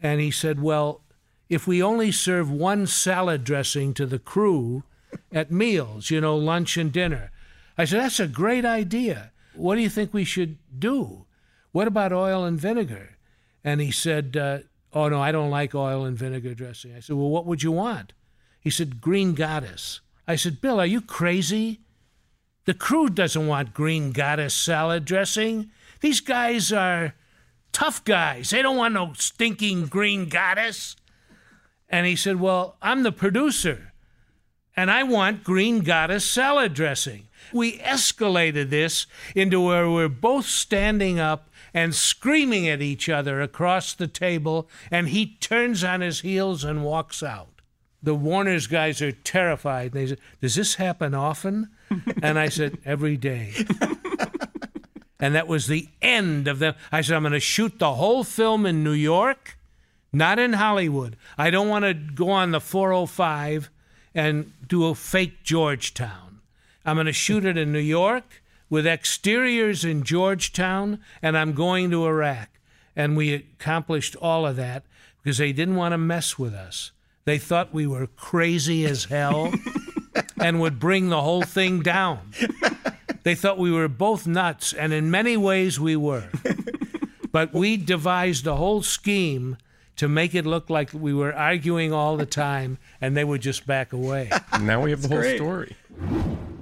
[0.01, 1.01] And he said, Well,
[1.49, 4.83] if we only serve one salad dressing to the crew
[5.31, 7.31] at meals, you know, lunch and dinner.
[7.77, 9.31] I said, That's a great idea.
[9.55, 11.25] What do you think we should do?
[11.71, 13.17] What about oil and vinegar?
[13.63, 14.59] And he said, uh,
[14.93, 16.93] Oh, no, I don't like oil and vinegar dressing.
[16.93, 18.13] I said, Well, what would you want?
[18.59, 20.01] He said, Green Goddess.
[20.27, 21.81] I said, Bill, are you crazy?
[22.65, 25.71] The crew doesn't want Green Goddess salad dressing.
[26.01, 27.15] These guys are
[27.71, 28.51] tough guys.
[28.51, 30.95] They don't want no stinking Green Goddess.
[31.89, 33.93] And he said, Well, I'm the producer,
[34.75, 37.27] and I want Green Goddess salad dressing.
[37.51, 43.93] We escalated this into where we're both standing up and screaming at each other across
[43.93, 47.61] the table, and he turns on his heels and walks out.
[48.03, 49.91] The Warner's guys are terrified.
[49.91, 51.69] They said, Does this happen often?
[52.21, 53.53] And I said, Every day.
[55.19, 56.75] and that was the end of them.
[56.91, 59.57] I said, I'm going to shoot the whole film in New York,
[60.11, 61.15] not in Hollywood.
[61.37, 63.69] I don't want to go on the 405
[64.15, 66.41] and do a fake Georgetown.
[66.85, 71.91] I'm going to shoot it in New York with exteriors in Georgetown, and I'm going
[71.91, 72.49] to Iraq.
[72.95, 74.83] And we accomplished all of that
[75.21, 76.91] because they didn't want to mess with us.
[77.25, 79.53] They thought we were crazy as hell
[80.39, 82.31] and would bring the whole thing down.
[83.23, 86.27] They thought we were both nuts, and in many ways we were.
[87.31, 89.57] But we devised a whole scheme
[89.97, 93.67] to make it look like we were arguing all the time, and they would just
[93.67, 94.31] back away.
[94.59, 95.37] Now we have the whole great.
[95.37, 95.75] story.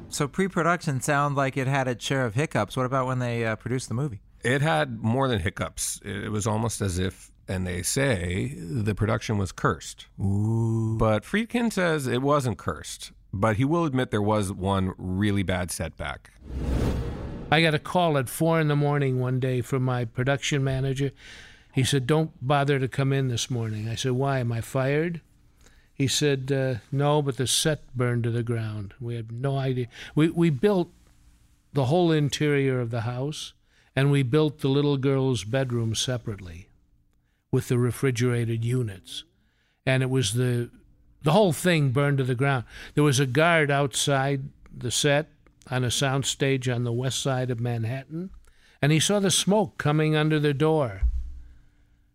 [0.10, 2.76] So pre-production sound like it had its share of hiccups.
[2.76, 4.20] What about when they uh, produced the movie?
[4.44, 6.02] It had more than hiccups.
[6.04, 10.08] It was almost as if, and they say, the production was cursed.
[10.20, 10.98] Ooh.
[10.98, 13.12] But Friedkin says it wasn't cursed.
[13.32, 16.32] But he will admit there was one really bad setback.
[17.52, 21.12] I got a call at four in the morning one day from my production manager.
[21.74, 23.88] He said, Don't bother to come in this morning.
[23.88, 24.40] I said, Why?
[24.40, 25.22] Am I fired?
[25.94, 28.94] He said, uh, No, but the set burned to the ground.
[29.00, 29.88] We had no idea.
[30.16, 30.92] We, we built
[31.74, 33.54] the whole interior of the house,
[33.96, 36.70] and we built the little girl's bedroom separately
[37.52, 39.24] with the refrigerated units.
[39.86, 40.70] And it was the
[41.24, 42.66] the whole thing burned to the ground.
[42.96, 45.28] There was a guard outside the set
[45.70, 48.32] on a soundstage on the west side of Manhattan,
[48.82, 51.02] and he saw the smoke coming under the door.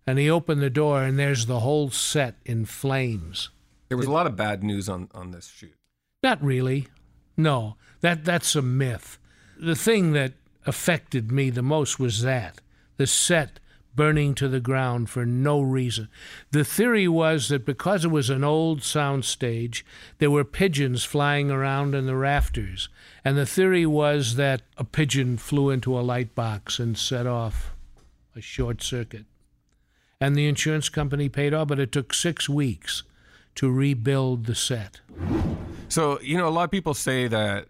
[0.07, 3.51] And he opened the door, and there's the whole set in flames.
[3.89, 5.75] There was a lot of bad news on, on this shoot.
[6.23, 6.89] Not really.
[7.37, 9.19] No, that that's a myth.
[9.59, 10.35] The thing that
[10.67, 12.61] affected me the most was that
[12.97, 13.61] the set
[13.95, 16.09] burning to the ground for no reason.
[16.51, 19.85] The theory was that because it was an old sound stage,
[20.19, 22.89] there were pigeons flying around in the rafters.
[23.25, 27.73] And the theory was that a pigeon flew into a light box and set off
[28.37, 29.27] a short circuit.
[30.21, 33.03] And the insurance company paid off, but it took six weeks
[33.57, 35.01] to rebuild the set.
[35.89, 37.67] So, you know, a lot of people say that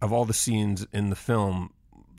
[0.00, 1.72] of all the scenes in the film,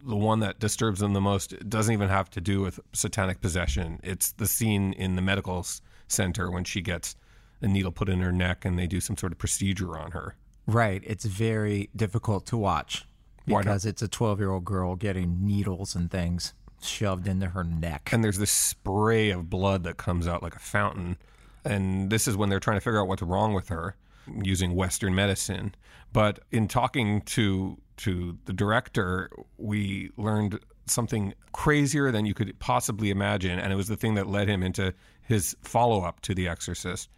[0.07, 3.99] the one that disturbs them the most doesn't even have to do with satanic possession.
[4.03, 5.65] It's the scene in the medical
[6.07, 7.15] center when she gets
[7.61, 10.35] a needle put in her neck and they do some sort of procedure on her.
[10.65, 11.03] Right.
[11.05, 13.05] It's very difficult to watch
[13.45, 18.09] because it's a 12-year-old girl getting needles and things shoved into her neck.
[18.11, 21.17] And there's this spray of blood that comes out like a fountain.
[21.65, 23.95] And this is when they're trying to figure out what's wrong with her
[24.43, 25.73] using Western medicine.
[26.13, 33.09] But in talking to to the director, we learned something crazier than you could possibly
[33.09, 36.47] imagine, and it was the thing that led him into his follow up to The
[36.47, 37.09] Exorcist.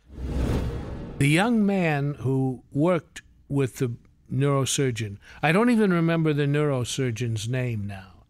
[1.19, 3.93] The young man who worked with the
[4.31, 8.23] neurosurgeon, I don't even remember the neurosurgeon's name now,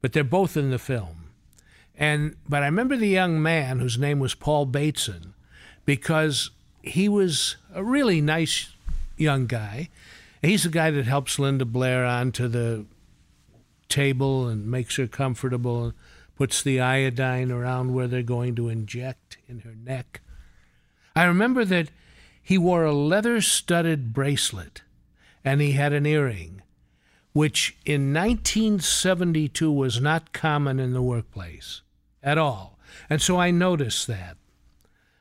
[0.00, 1.30] but they're both in the film.
[1.96, 5.34] And but I remember the young man whose name was Paul Bateson
[5.84, 6.50] because
[6.82, 8.70] he was a really nice
[9.16, 9.88] young guy,
[10.44, 12.86] He's the guy that helps Linda Blair onto the
[13.88, 15.94] table and makes her comfortable, and
[16.36, 20.20] puts the iodine around where they're going to inject in her neck.
[21.14, 21.90] I remember that
[22.42, 24.82] he wore a leather studded bracelet
[25.44, 26.62] and he had an earring,
[27.32, 31.82] which in 1972 was not common in the workplace
[32.22, 32.78] at all.
[33.08, 34.36] And so I noticed that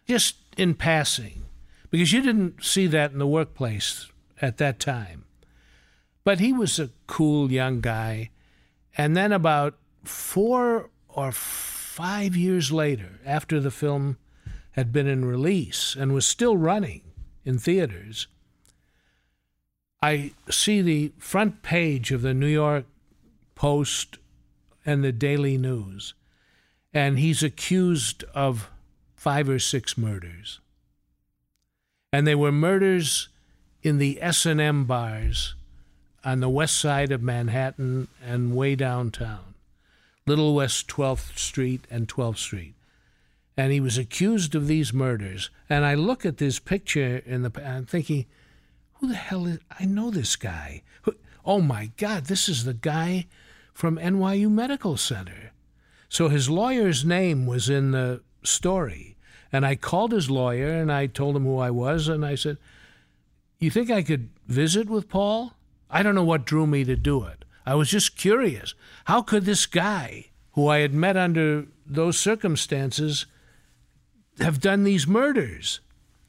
[0.07, 1.43] just in passing,
[1.89, 4.07] because you didn't see that in the workplace
[4.41, 5.25] at that time.
[6.23, 8.29] But he was a cool young guy.
[8.97, 14.17] And then about four or five years later, after the film
[14.71, 17.01] had been in release and was still running
[17.45, 18.27] in theaters,
[20.01, 22.86] I see the front page of the New York
[23.55, 24.17] Post
[24.86, 26.13] and the Daily News,
[26.93, 28.69] and he's accused of
[29.15, 30.59] five or six murders.
[32.11, 33.29] And they were murders
[33.84, 35.55] in the S&M bars
[36.23, 39.53] on the west side of Manhattan and way downtown,
[40.25, 42.73] Little West 12th Street and 12th Street.
[43.57, 45.49] And he was accused of these murders.
[45.69, 48.25] And I look at this picture in the, I'm thinking,
[48.95, 50.81] who the hell is, I know this guy.
[51.45, 53.27] Oh my God, this is the guy
[53.73, 55.51] from NYU Medical Center.
[56.07, 59.17] So his lawyer's name was in the story.
[59.51, 62.07] And I called his lawyer and I told him who I was.
[62.07, 62.57] And I said,
[63.64, 65.53] You think I could visit with Paul?
[65.89, 67.45] I don't know what drew me to do it.
[67.66, 68.76] I was just curious.
[69.05, 73.26] How could this guy, who I had met under those circumstances,
[74.39, 75.80] have done these murders?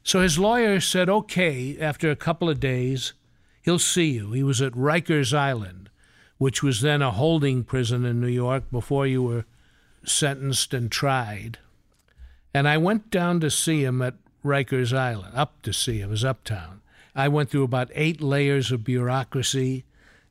[0.01, 3.11] So his lawyer said, okay, after a couple of days,
[3.63, 4.31] he'll see you.
[4.31, 5.89] He was at Rikers Island,
[6.37, 9.43] which was then a holding prison in New York before you were
[10.05, 11.57] sentenced and tried.
[12.53, 16.11] And I went down to see him at Rikers Island, up to see him, it
[16.11, 16.74] was uptown.
[17.15, 19.85] I went through about eight layers of bureaucracy,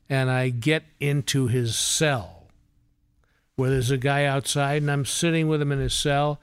[0.07, 2.35] and I get into his cell
[3.55, 6.39] where there's a guy outside, and I'm sitting with him in his cell,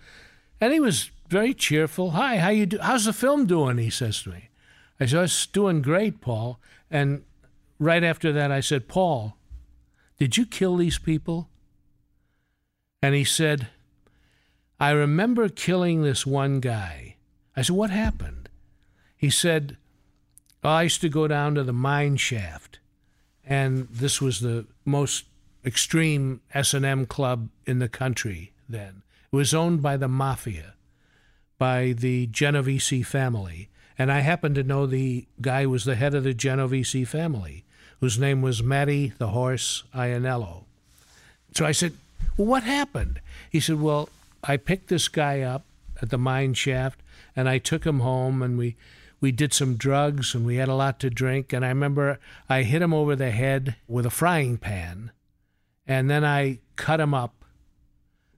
[0.61, 2.13] and he was very cheerful.
[2.13, 2.79] Hi, how you do?
[2.81, 3.79] How's the film doing?
[3.79, 4.49] He says to me.
[4.99, 6.59] I said, It's doing great, Paul.
[6.91, 7.25] And
[7.79, 9.37] right after that, I said, Paul,
[10.19, 11.49] did you kill these people?
[13.03, 13.69] And he said,
[14.79, 17.17] I remember killing this one guy.
[17.57, 18.49] I said, What happened?
[19.17, 19.77] He said,
[20.65, 22.79] I used to go down to the mine shaft,
[23.45, 25.25] and this was the most
[25.65, 29.03] extreme S&M club in the country then.
[29.33, 30.75] It was owned by the mafia,
[31.59, 36.25] by the Genovese family, and I happened to know the guy was the head of
[36.25, 37.65] the Genovese family,
[38.01, 40.65] whose name was Matty the Horse Ianniello.
[41.55, 41.95] So I said,
[42.37, 44.09] "Well, what happened?" He said, "Well,
[44.43, 45.65] I picked this guy up
[46.01, 47.01] at the mine shaft,
[47.37, 48.77] and I took him home, and we."
[49.23, 51.53] We did some drugs and we had a lot to drink.
[51.53, 52.19] And I remember
[52.49, 55.13] I hit him over the head with a frying pan.
[55.87, 57.45] And then I cut him up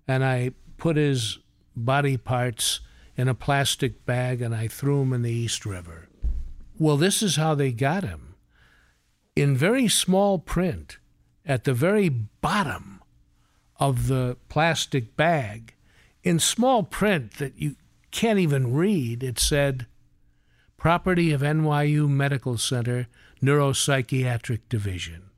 [0.07, 1.39] and I put his
[1.75, 2.81] body parts
[3.17, 6.09] in a plastic bag and I threw him in the East River.
[6.79, 8.35] Well, this is how they got him.
[9.35, 10.99] In very small print,
[11.47, 13.03] at the very bottom
[13.81, 15.75] of the plastic bag,
[16.23, 17.77] in small print that you
[18.11, 19.87] can't even read, it said,
[20.85, 23.07] property of NYU Medical Center
[23.43, 25.31] Neuropsychiatric Division.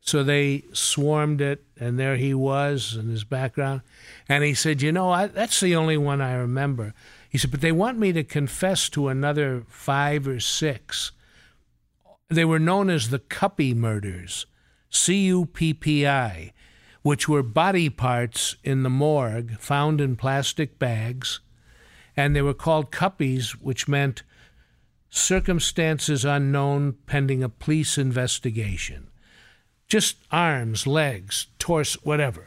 [0.00, 3.82] So they swarmed it, and there he was in his background.
[4.28, 6.94] And he said, You know, I, that's the only one I remember.
[7.28, 11.12] He said, But they want me to confess to another five or six.
[12.28, 14.46] They were known as the Cuppy murders,
[14.88, 16.52] C U P P I,
[17.02, 21.38] which were body parts in the morgue found in plastic bags.
[22.16, 24.24] And they were called cuppies, which meant
[25.10, 29.08] circumstances unknown pending a police investigation.
[29.88, 32.46] Just arms, legs, torso, whatever.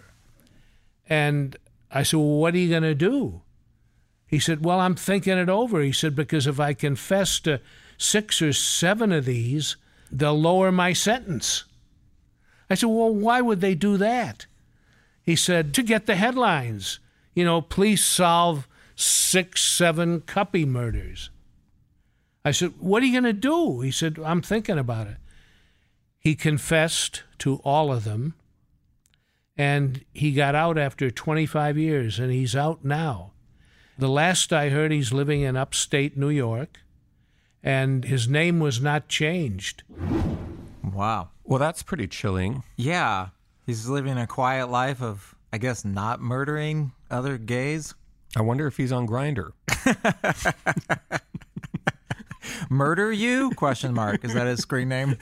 [1.08, 1.58] And
[1.92, 3.42] I said, Well, what are you going to do?
[4.26, 5.82] He said, Well, I'm thinking it over.
[5.82, 7.60] He said, Because if I confess to
[7.98, 9.76] six or seven of these,
[10.10, 11.66] they'll lower my sentence.
[12.70, 14.46] I said, Well, why would they do that?
[15.22, 17.00] He said, To get the headlines.
[17.36, 21.30] You know, police solve six, seven cuppy murders.
[22.46, 23.82] I said, What are you going to do?
[23.82, 25.18] He said, I'm thinking about it.
[26.20, 28.36] He confessed to all of them,
[29.58, 33.32] and he got out after 25 years, and he's out now.
[33.98, 36.80] The last I heard, he's living in upstate New York,
[37.62, 39.84] and his name was not changed.
[40.84, 41.30] Wow.
[41.44, 42.64] Well, that's pretty chilling.
[42.78, 43.30] Yeah.
[43.66, 47.94] He's living a quiet life of, I guess, not murdering other gays.
[48.36, 49.52] I wonder if he's on Grindr.
[52.70, 53.52] Murder you?
[53.52, 54.24] Question mark.
[54.24, 55.18] Is that his screen name?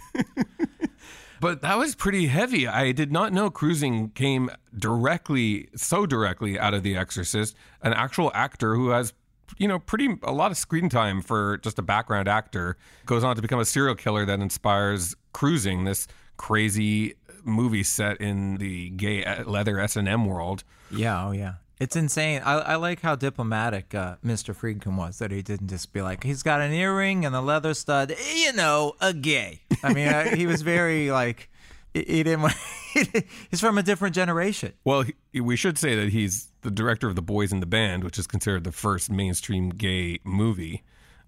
[1.39, 2.67] But that was pretty heavy.
[2.67, 7.55] I did not know cruising came directly, so directly out of The Exorcist.
[7.81, 9.11] An actual actor who has,
[9.57, 13.35] you know, pretty a lot of screen time for just a background actor goes on
[13.35, 15.83] to become a serial killer that inspires cruising.
[15.83, 16.07] This
[16.37, 20.63] crazy movie set in the gay uh, leather S and M world.
[20.91, 21.53] Yeah, oh yeah.
[21.81, 22.43] It's insane.
[22.45, 24.55] I, I like how diplomatic uh, Mr.
[24.55, 27.73] Friedkin was that he didn't just be like, he's got an earring and a leather
[27.73, 29.61] stud, you know, a gay.
[29.81, 31.49] I mean, uh, he was very like,
[31.95, 32.43] he, didn't.
[32.43, 32.53] want-
[33.49, 34.73] he's from a different generation.
[34.85, 38.03] Well, he, we should say that he's the director of The Boys in the Band,
[38.03, 40.83] which is considered the first mainstream gay movie.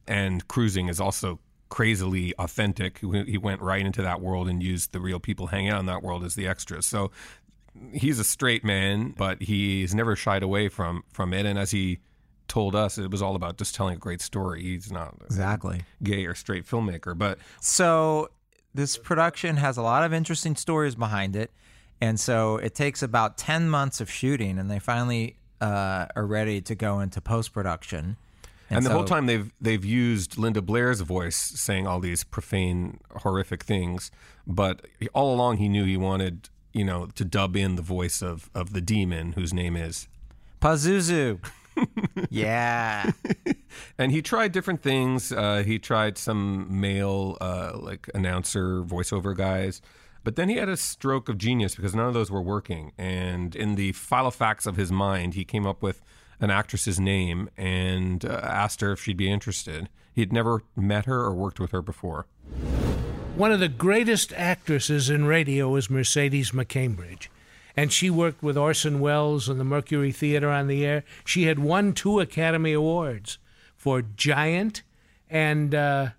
[0.07, 1.39] And Cruising is also
[1.69, 2.99] crazily authentic.
[2.99, 5.87] He he went right into that world and used the real people hanging out in
[5.87, 6.85] that world as the extras.
[6.85, 7.09] So
[7.91, 11.45] he's a straight man, but he's never shied away from from it.
[11.45, 11.99] And as he
[12.47, 14.61] told us, it was all about just telling a great story.
[14.63, 15.83] He's not Exactly.
[16.03, 18.29] gay or straight filmmaker, but So
[18.73, 21.51] this production has a lot of interesting stories behind it,
[22.01, 26.59] and so it takes about ten months of shooting, and they finally uh, are ready
[26.61, 28.17] to go into post production.
[28.69, 32.99] And, the so- whole time they've they've used Linda Blair's voice saying all these profane,
[33.17, 34.09] horrific things,
[34.47, 38.49] but all along he knew he wanted you know to dub in the voice of
[38.53, 40.07] of the demon whose name is
[40.61, 41.39] Pazuzu.
[42.29, 43.11] yeah.
[43.97, 45.31] and he tried different things.
[45.31, 49.81] Uh, he tried some male uh, like announcer voiceover guys.
[50.23, 52.93] But then he had a stroke of genius because none of those were working.
[52.97, 56.01] And in the filofax of his mind, he came up with
[56.39, 59.89] an actress's name and uh, asked her if she'd be interested.
[60.13, 62.25] He had never met her or worked with her before.
[63.35, 67.29] One of the greatest actresses in radio is Mercedes McCambridge.
[67.75, 71.03] And she worked with Orson Welles and the Mercury Theater on the air.
[71.25, 73.39] She had won two Academy Awards
[73.75, 74.83] for Giant
[75.31, 76.09] and uh,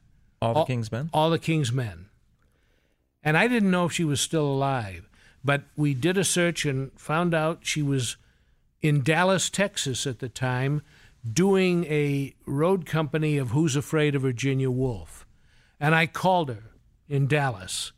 [0.42, 1.08] All the King's Men?
[1.12, 2.06] All the King's Men.
[3.22, 5.08] And I didn't know if she was still alive,
[5.44, 8.16] but we did a search and found out she was
[8.82, 10.82] in Dallas, Texas at the time,
[11.32, 15.24] doing a road company of Who's Afraid of Virginia Woolf.
[15.78, 16.73] And I called her
[17.08, 17.92] in Dallas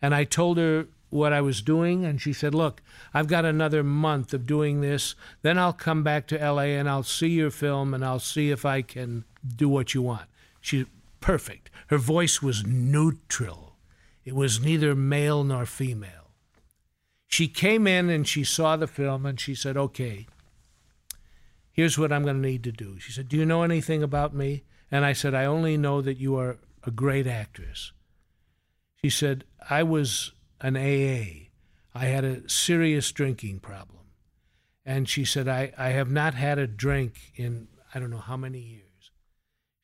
[0.00, 2.04] and I told her what I was doing.
[2.04, 2.82] And she said, Look,
[3.12, 5.14] I've got another month of doing this.
[5.42, 8.64] Then I'll come back to LA and I'll see your film and I'll see if
[8.64, 9.24] I can
[9.56, 10.28] do what you want.
[10.60, 10.86] She's
[11.20, 11.70] perfect.
[11.88, 13.76] Her voice was neutral,
[14.24, 16.10] it was neither male nor female.
[17.26, 20.26] She came in and she saw the film and she said, Okay,
[21.72, 22.98] here's what I'm going to need to do.
[22.98, 24.64] She said, Do you know anything about me?
[24.90, 27.92] And I said, I only know that you are a great actress.
[29.02, 31.48] She said, I was an AA.
[31.94, 33.98] I had a serious drinking problem.
[34.84, 38.36] And she said, I, I have not had a drink in I don't know how
[38.36, 39.10] many years.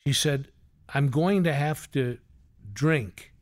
[0.07, 0.49] She said,
[0.93, 2.19] I'm going to have to
[2.73, 3.33] drink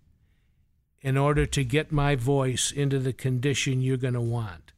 [1.00, 4.72] in order to get my voice into the condition you're going to want.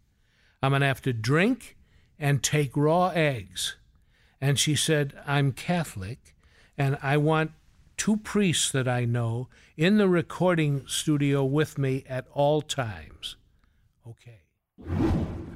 [0.63, 1.77] I'm going to have to drink
[2.19, 3.77] and take raw eggs.
[4.41, 6.35] And she said, I'm Catholic
[6.79, 7.53] and I want
[7.97, 13.37] two priests that I know in the recording studio with me at all times.
[14.09, 14.41] Okay.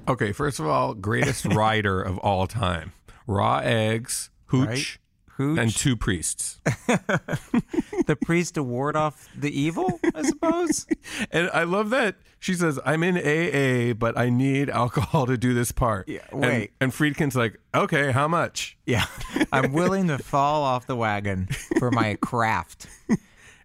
[0.09, 2.93] Okay, first of all, greatest rider of all time.
[3.27, 4.99] Raw eggs, hooch.
[5.39, 5.59] Hooch.
[5.59, 6.61] and two priests.
[6.67, 10.87] the priest to ward off the evil, I suppose.
[11.31, 15.55] And I love that she says, I'm in AA, but I need alcohol to do
[15.55, 16.09] this part.
[16.09, 16.73] Yeah, And- wait.
[16.81, 18.77] And, Friedkin's like, okay, how much?
[18.87, 19.07] Yeah.
[19.53, 21.47] I'm willing to fall off the wagon
[21.79, 22.87] for my craft.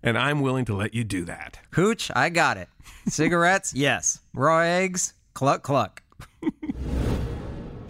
[0.06, 1.60] And I'm willing to let you do that.
[1.72, 2.68] Hooch, I got it.
[3.08, 4.20] Cigarettes, yes.
[4.34, 6.04] Raw eggs, cluck cluck.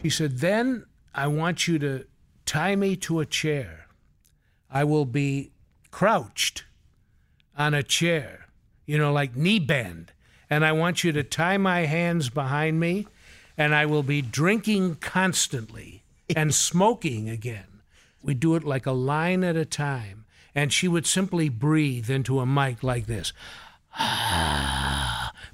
[0.03, 2.05] She said, Then I want you to
[2.53, 3.87] tie me to a chair.
[4.69, 5.49] I will be
[5.89, 6.65] crouched
[7.57, 8.45] on a chair,
[8.85, 10.11] you know, like knee bend.
[10.51, 13.07] And I want you to tie my hands behind me,
[13.57, 16.03] and I will be drinking constantly
[16.35, 17.81] and smoking again.
[18.21, 20.25] We do it like a line at a time.
[20.53, 23.33] And she would simply breathe into a mic like this.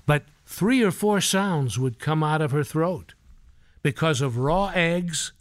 [0.05, 3.13] But three or four sounds would come out of her throat
[3.83, 5.33] because of raw eggs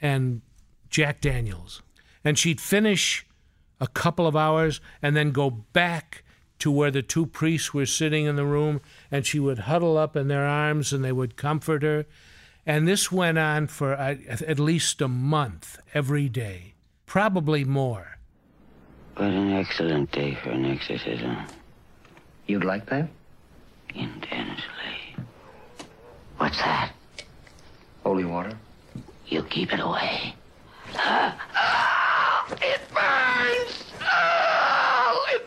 [0.00, 0.42] and
[0.90, 1.82] Jack Daniels.
[2.24, 3.26] And she'd finish
[3.80, 6.22] a couple of hours and then go back
[6.58, 8.80] to where the two priests were sitting in the room
[9.10, 12.06] and she would huddle up in their arms and they would comfort her.
[12.64, 16.74] And this went on for uh, at least a month every day,
[17.04, 18.18] probably more.
[19.16, 21.36] What an excellent day for an exorcism.
[22.46, 23.08] You'd like that?
[23.94, 25.16] Intensely.
[26.38, 26.92] What's that?
[28.02, 28.58] Holy water?
[29.26, 30.34] You keep it away.
[32.62, 33.84] It burns!
[34.02, 35.46] Oh, it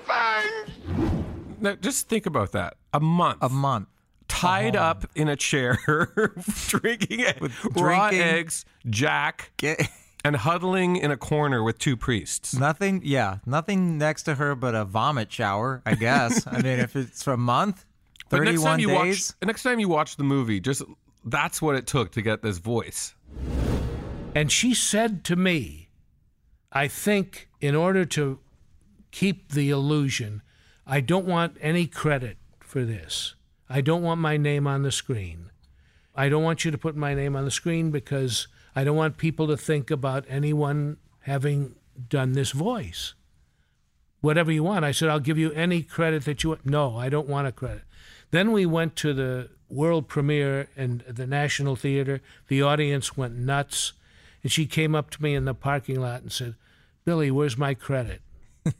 [1.61, 2.75] Now, just think about that.
[2.93, 3.37] A month.
[3.41, 3.87] A month.
[4.27, 4.81] Tied Oh.
[4.81, 5.77] up in a chair,
[6.67, 7.25] drinking
[7.75, 9.81] raw drinking- eggs, Jack, Get,
[10.23, 12.53] and huddling in a corner with two priests.
[12.55, 13.01] nothing.
[13.03, 15.81] Yeah, nothing next to her but a vomit shower.
[15.85, 16.45] I guess.
[16.45, 17.85] I mean, if it's for a month,
[18.29, 19.33] But next time thirty-one you days.
[19.41, 20.83] watch, next time you watch the movie, just
[21.25, 23.15] that's what it took to get this voice.
[24.35, 25.89] And she said to me,
[26.71, 28.39] I think in order to
[29.11, 30.41] keep the illusion,
[30.85, 33.35] I don't want any credit for this.
[33.69, 35.51] I don't want my name on the screen.
[36.15, 39.17] I don't want you to put my name on the screen because I don't want
[39.17, 41.75] people to think about anyone having
[42.07, 43.13] done this voice.
[44.21, 44.85] Whatever you want.
[44.85, 46.65] I said, I'll give you any credit that you want.
[46.65, 47.83] No, I don't want a credit.
[48.31, 52.21] Then we went to the world premiere in the National Theater.
[52.47, 53.93] The audience went nuts.
[54.43, 56.55] And she came up to me in the parking lot and said,
[57.05, 58.21] Billy, where's my credit?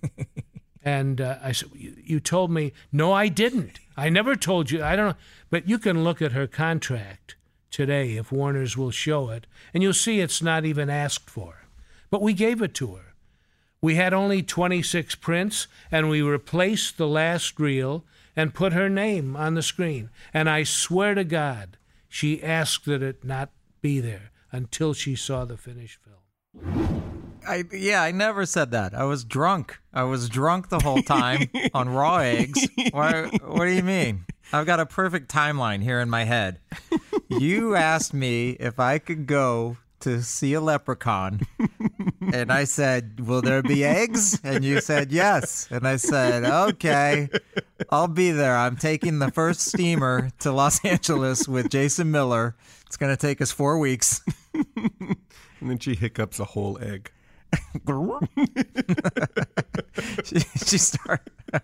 [0.83, 3.79] and uh, I said, you, you told me, no, I didn't.
[3.97, 4.83] I never told you.
[4.83, 5.15] I don't know.
[5.49, 7.35] But you can look at her contract
[7.71, 11.65] today if Warner's will show it, and you'll see it's not even asked for.
[12.09, 13.13] But we gave it to her.
[13.81, 18.03] We had only 26 prints, and we replaced the last reel
[18.35, 20.09] and put her name on the screen.
[20.33, 23.51] And I swear to God, she asked that it not
[23.81, 26.19] be there until she saw the finished film.
[27.47, 28.93] I yeah, I never said that.
[28.93, 29.79] I was drunk.
[29.93, 32.67] I was drunk the whole time on raw eggs.
[32.91, 34.25] Why, what do you mean?
[34.51, 36.59] I've got a perfect timeline here in my head.
[37.27, 41.41] You asked me if I could go to see a leprechaun,
[42.33, 47.29] and I said, "Will there be eggs?" And you said yes, and I said, "Okay,
[47.89, 48.55] I'll be there.
[48.55, 52.55] I'm taking the first steamer to Los Angeles with Jason Miller.
[52.85, 54.21] It's going to take us four weeks."
[55.61, 57.11] And then she hiccups a whole egg.
[60.23, 61.31] she, she started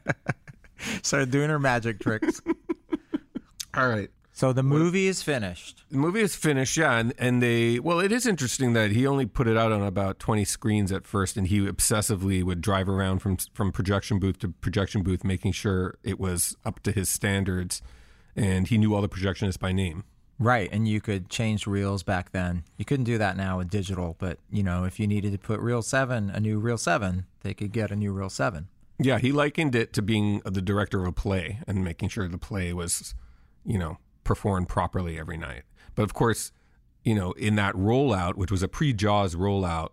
[1.02, 2.42] started doing her magic tricks.
[3.74, 4.10] All right.
[4.34, 5.86] So the movie is finished.
[5.90, 9.26] The movie is finished, yeah, and, and they well, it is interesting that he only
[9.26, 13.20] put it out on about twenty screens at first, and he obsessively would drive around
[13.20, 17.82] from from projection booth to projection booth, making sure it was up to his standards,
[18.36, 20.04] and he knew all the projectionists by name.
[20.38, 22.64] Right, and you could change reels back then.
[22.78, 25.60] You couldn't do that now with digital, but you know, if you needed to put
[25.60, 28.68] reel 7, a new reel 7, they could get a new reel 7.
[29.00, 32.38] Yeah, he likened it to being the director of a play and making sure the
[32.38, 33.16] play was,
[33.66, 35.64] you know, performed properly every night.
[35.96, 36.52] But of course,
[37.04, 39.92] you know, in that rollout, which was a pre Jaws rollout,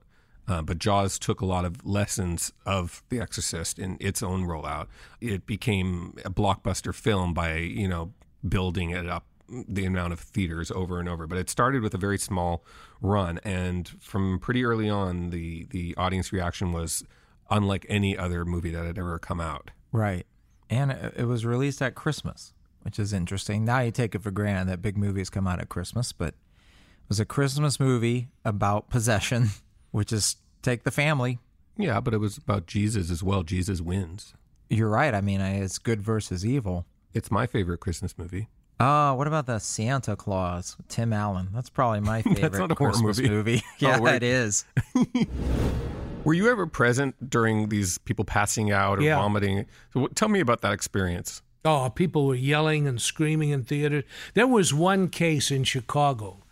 [0.49, 4.87] uh, but Jaws took a lot of lessons of The Exorcist in its own rollout.
[5.21, 8.13] It became a blockbuster film by, you know,
[8.49, 9.25] building it up
[9.69, 11.27] the amount of theaters over and over.
[11.27, 12.65] But it started with a very small
[13.01, 17.05] run, and from pretty early on, the the audience reaction was
[17.51, 19.71] unlike any other movie that had ever come out.
[19.91, 20.27] Right.
[20.71, 23.65] And it it was released at Christmas, which is interesting.
[23.65, 27.09] Now you take it for granted that big movies come out at Christmas, but it
[27.09, 29.51] was a Christmas movie about possession,
[29.91, 31.39] which is take the family.
[31.77, 33.43] Yeah, but it was about Jesus as well.
[33.43, 34.35] Jesus wins.
[34.69, 35.15] You're right.
[35.15, 36.87] I mean, it's good versus evil.
[37.13, 38.49] It's my favorite Christmas movie.
[38.85, 40.77] Oh, what about the Santa Claus?
[40.89, 41.49] Tim Allen.
[41.55, 43.31] That's probably my favorite That's not a horror Christmas movie.
[43.31, 43.63] movie.
[43.75, 44.17] Oh, yeah, wait.
[44.17, 44.65] it is.
[46.25, 49.17] Were you ever present during these people passing out or Yeah.
[49.17, 49.67] vomiting?
[49.93, 51.43] So tell me about that experience.
[51.65, 54.05] Oh, people were yelling and screaming in theaters.
[54.35, 56.43] There was one case in Chicago.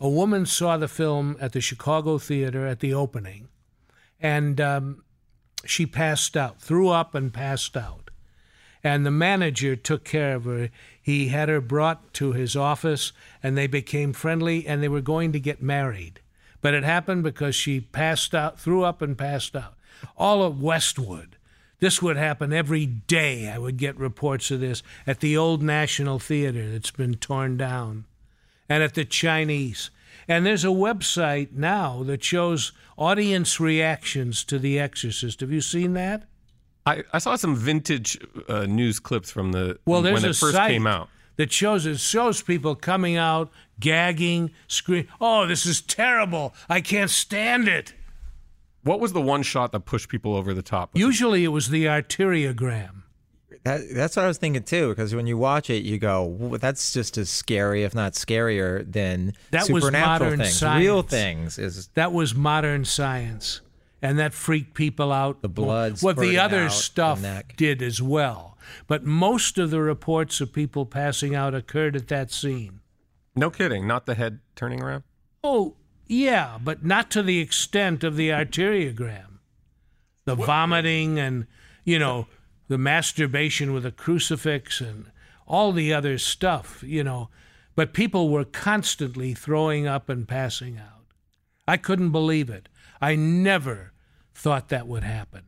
[0.00, 3.48] A woman saw the film at the Chicago theater at the opening,
[4.20, 5.04] and um,
[5.64, 8.10] she passed out, threw up and passed out.
[8.82, 10.70] And the manager took care of her.
[11.02, 15.32] He had her brought to his office, and they became friendly, and they were going
[15.32, 16.20] to get married.
[16.60, 19.74] But it happened because she passed out, threw up, and passed out.
[20.16, 21.36] All of Westwood.
[21.78, 23.48] This would happen every day.
[23.48, 28.04] I would get reports of this at the old National Theater that's been torn down,
[28.68, 29.90] and at the Chinese.
[30.28, 35.40] And there's a website now that shows audience reactions to The Exorcist.
[35.40, 36.24] Have you seen that?
[36.86, 38.18] I, I saw some vintage
[38.48, 41.08] uh, news clips from the Well, when it first site came out.
[41.36, 45.08] that shows it shows people coming out, gagging, screaming.
[45.20, 46.54] Oh, this is terrible!
[46.68, 47.94] I can't stand it.
[48.82, 50.90] What was the one shot that pushed people over the top?
[50.94, 53.02] Usually, it was the arteriogram.
[53.64, 56.58] That, that's what I was thinking too, because when you watch it, you go, "Well,
[56.58, 60.82] "That's just as scary, if not scarier, than That was supernatural modern things, science.
[60.82, 63.60] real things." Is That was modern science,
[64.02, 65.42] and that freaked people out.
[65.42, 67.54] The blood What the other out the stuff neck.
[67.56, 72.30] did as well, but most of the reports of people passing out occurred at that
[72.30, 72.80] scene.
[73.36, 73.86] No kidding.
[73.86, 75.04] Not the head turning around.
[75.42, 75.76] Oh,
[76.06, 79.38] yeah, but not to the extent of the arteriogram.
[80.24, 81.46] The vomiting and,
[81.84, 82.26] you know,
[82.68, 85.10] the masturbation with a crucifix and
[85.46, 87.30] all the other stuff, you know.
[87.74, 91.06] But people were constantly throwing up and passing out.
[91.66, 92.68] I couldn't believe it.
[93.00, 93.92] I never
[94.34, 95.42] thought that would happen.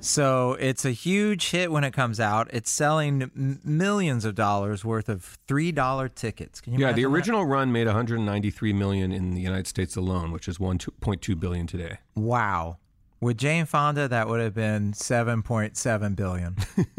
[0.00, 2.48] So it's a huge hit when it comes out.
[2.52, 6.60] It's selling m- millions of dollars worth of three dollar tickets.
[6.60, 7.16] Can you Yeah, the imagine that?
[7.16, 11.98] original run made 193 million in the United States alone, which is 1.2 billion today.
[12.14, 12.76] Wow.
[13.20, 16.56] With Jane Fonda, that would have been seven point seven billion.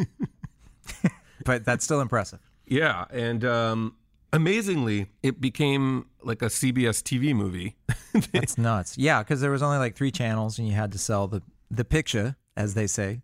[1.45, 2.39] but that's still impressive.
[2.65, 3.95] Yeah, and um,
[4.35, 7.75] amazingly, it became like a CBS TV movie.
[8.33, 8.97] That's nuts.
[8.97, 11.85] Yeah, because there was only like three channels, and you had to sell the the
[11.85, 13.21] picture, as they say,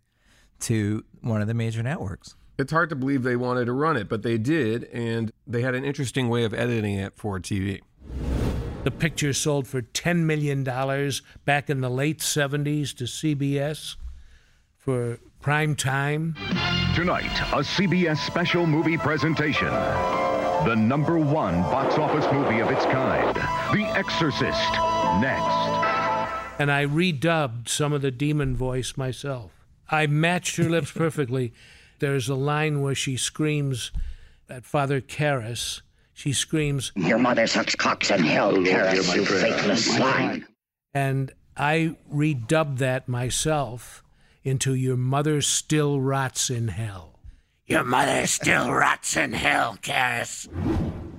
[0.60, 2.34] to one of the major networks.
[2.58, 5.74] It's hard to believe they wanted to run it, but they did, and they had
[5.74, 7.80] an interesting way of editing it for TV.
[8.84, 10.64] The picture sold for $10 million
[11.44, 13.96] back in the late 70s to CBS
[14.76, 16.34] for prime time.
[16.94, 19.68] Tonight, a CBS special movie presentation.
[20.64, 24.72] The number one box office movie of its kind, The Exorcist.
[25.20, 26.60] Next.
[26.60, 29.50] And I redubbed some of the demon voice myself.
[29.90, 31.52] I matched her lips perfectly.
[31.98, 33.90] There's a line where she screams
[34.48, 35.80] at Father Karras.
[36.14, 40.46] She screams, Your mother sucks cocks in hell, Karras, you faithless swine.
[40.94, 44.02] and I redubbed that myself
[44.44, 47.11] into Your mother still rots in hell.
[47.66, 50.48] Your mother still rots in hell, Karras.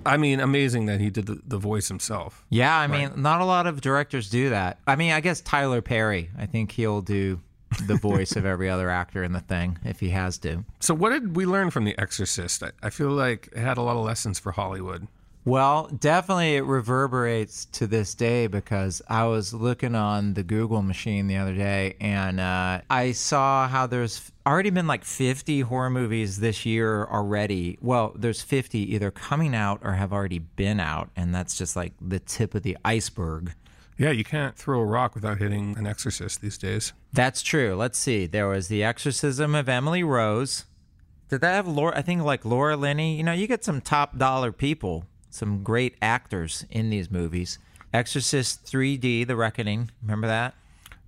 [0.05, 2.45] I mean, amazing that he did the, the voice himself.
[2.49, 4.79] Yeah, I mean, not a lot of directors do that.
[4.85, 6.29] I mean, I guess Tyler Perry.
[6.37, 7.39] I think he'll do
[7.87, 10.65] the voice of every other actor in the thing if he has to.
[10.79, 12.61] So, what did we learn from The Exorcist?
[12.63, 15.07] I, I feel like it had a lot of lessons for Hollywood.
[15.45, 21.27] Well, definitely it reverberates to this day because I was looking on the Google machine
[21.27, 26.39] the other day and uh, I saw how there's already been like 50 horror movies
[26.39, 27.77] this year already.
[27.81, 31.93] Well, there's 50 either coming out or have already been out, and that's just like
[32.01, 33.53] the tip of the iceberg.
[33.97, 36.93] Yeah, you can't throw a rock without hitting an exorcist these days.
[37.11, 37.75] That's true.
[37.75, 38.25] Let's see.
[38.25, 40.65] There was The Exorcism of Emily Rose.
[41.29, 41.97] Did that have Laura?
[41.97, 43.15] I think like Laura Linney.
[43.15, 47.57] You know, you get some top dollar people, some great actors in these movies.
[47.91, 49.89] Exorcist 3D, The Reckoning.
[50.03, 50.53] Remember that?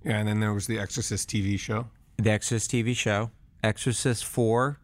[0.04, 1.86] Yeah, and then there was the Exorcist TV show.
[2.16, 3.30] The Exorcist TV show.
[3.62, 4.78] Exorcist 4.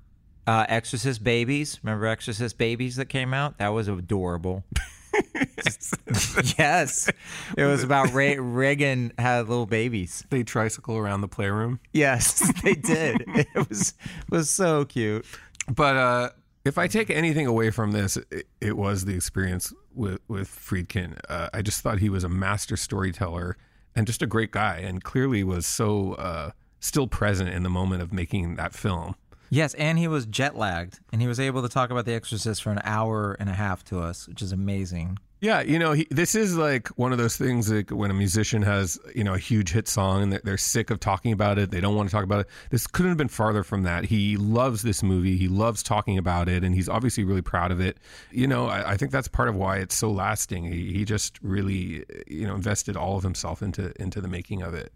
[0.46, 1.80] Uh, Exorcist Babies.
[1.82, 3.58] Remember Exorcist Babies that came out?
[3.58, 4.64] That was adorable.
[6.58, 7.10] yes.
[7.56, 10.24] It was about Ray- Regan had little babies.
[10.30, 11.80] They tricycle around the playroom.
[11.92, 13.24] Yes, they did.
[13.26, 13.94] it was
[14.30, 15.26] was so cute.
[15.68, 16.30] But uh,
[16.64, 21.18] if I take anything away from this, it, it was the experience with with Friedkin.
[21.28, 23.56] Uh, I just thought he was a master storyteller
[23.94, 26.50] and just a great guy, and clearly was so uh,
[26.80, 29.14] still present in the moment of making that film.
[29.50, 32.62] Yes, and he was jet lagged, and he was able to talk about The Exorcist
[32.62, 35.18] for an hour and a half to us, which is amazing.
[35.42, 38.62] Yeah, you know, he, this is like one of those things like when a musician
[38.62, 41.72] has, you know, a huge hit song and they're, they're sick of talking about it.
[41.72, 42.46] They don't want to talk about it.
[42.70, 44.04] This couldn't have been farther from that.
[44.04, 45.36] He loves this movie.
[45.36, 47.98] He loves talking about it, and he's obviously really proud of it.
[48.30, 50.70] You know, I, I think that's part of why it's so lasting.
[50.70, 54.74] He, he just really, you know, invested all of himself into into the making of
[54.74, 54.92] it.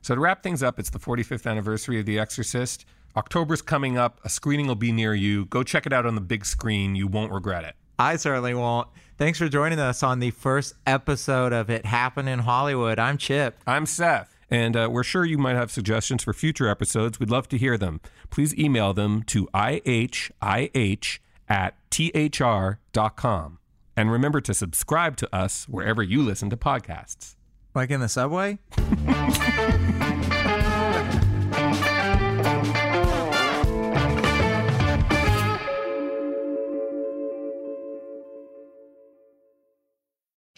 [0.00, 2.86] So to wrap things up, it's the 45th anniversary of The Exorcist.
[3.16, 4.18] October's coming up.
[4.24, 5.44] A screening will be near you.
[5.44, 6.96] Go check it out on the big screen.
[6.96, 7.74] You won't regret it.
[7.98, 8.88] I certainly won't.
[9.20, 12.98] Thanks for joining us on the first episode of It Happened in Hollywood.
[12.98, 13.60] I'm Chip.
[13.66, 14.34] I'm Seth.
[14.50, 17.20] And uh, we're sure you might have suggestions for future episodes.
[17.20, 18.00] We'd love to hear them.
[18.30, 21.18] Please email them to ihih
[21.50, 23.58] at thr.com.
[23.94, 27.36] And remember to subscribe to us wherever you listen to podcasts.
[27.74, 28.58] Like in the subway?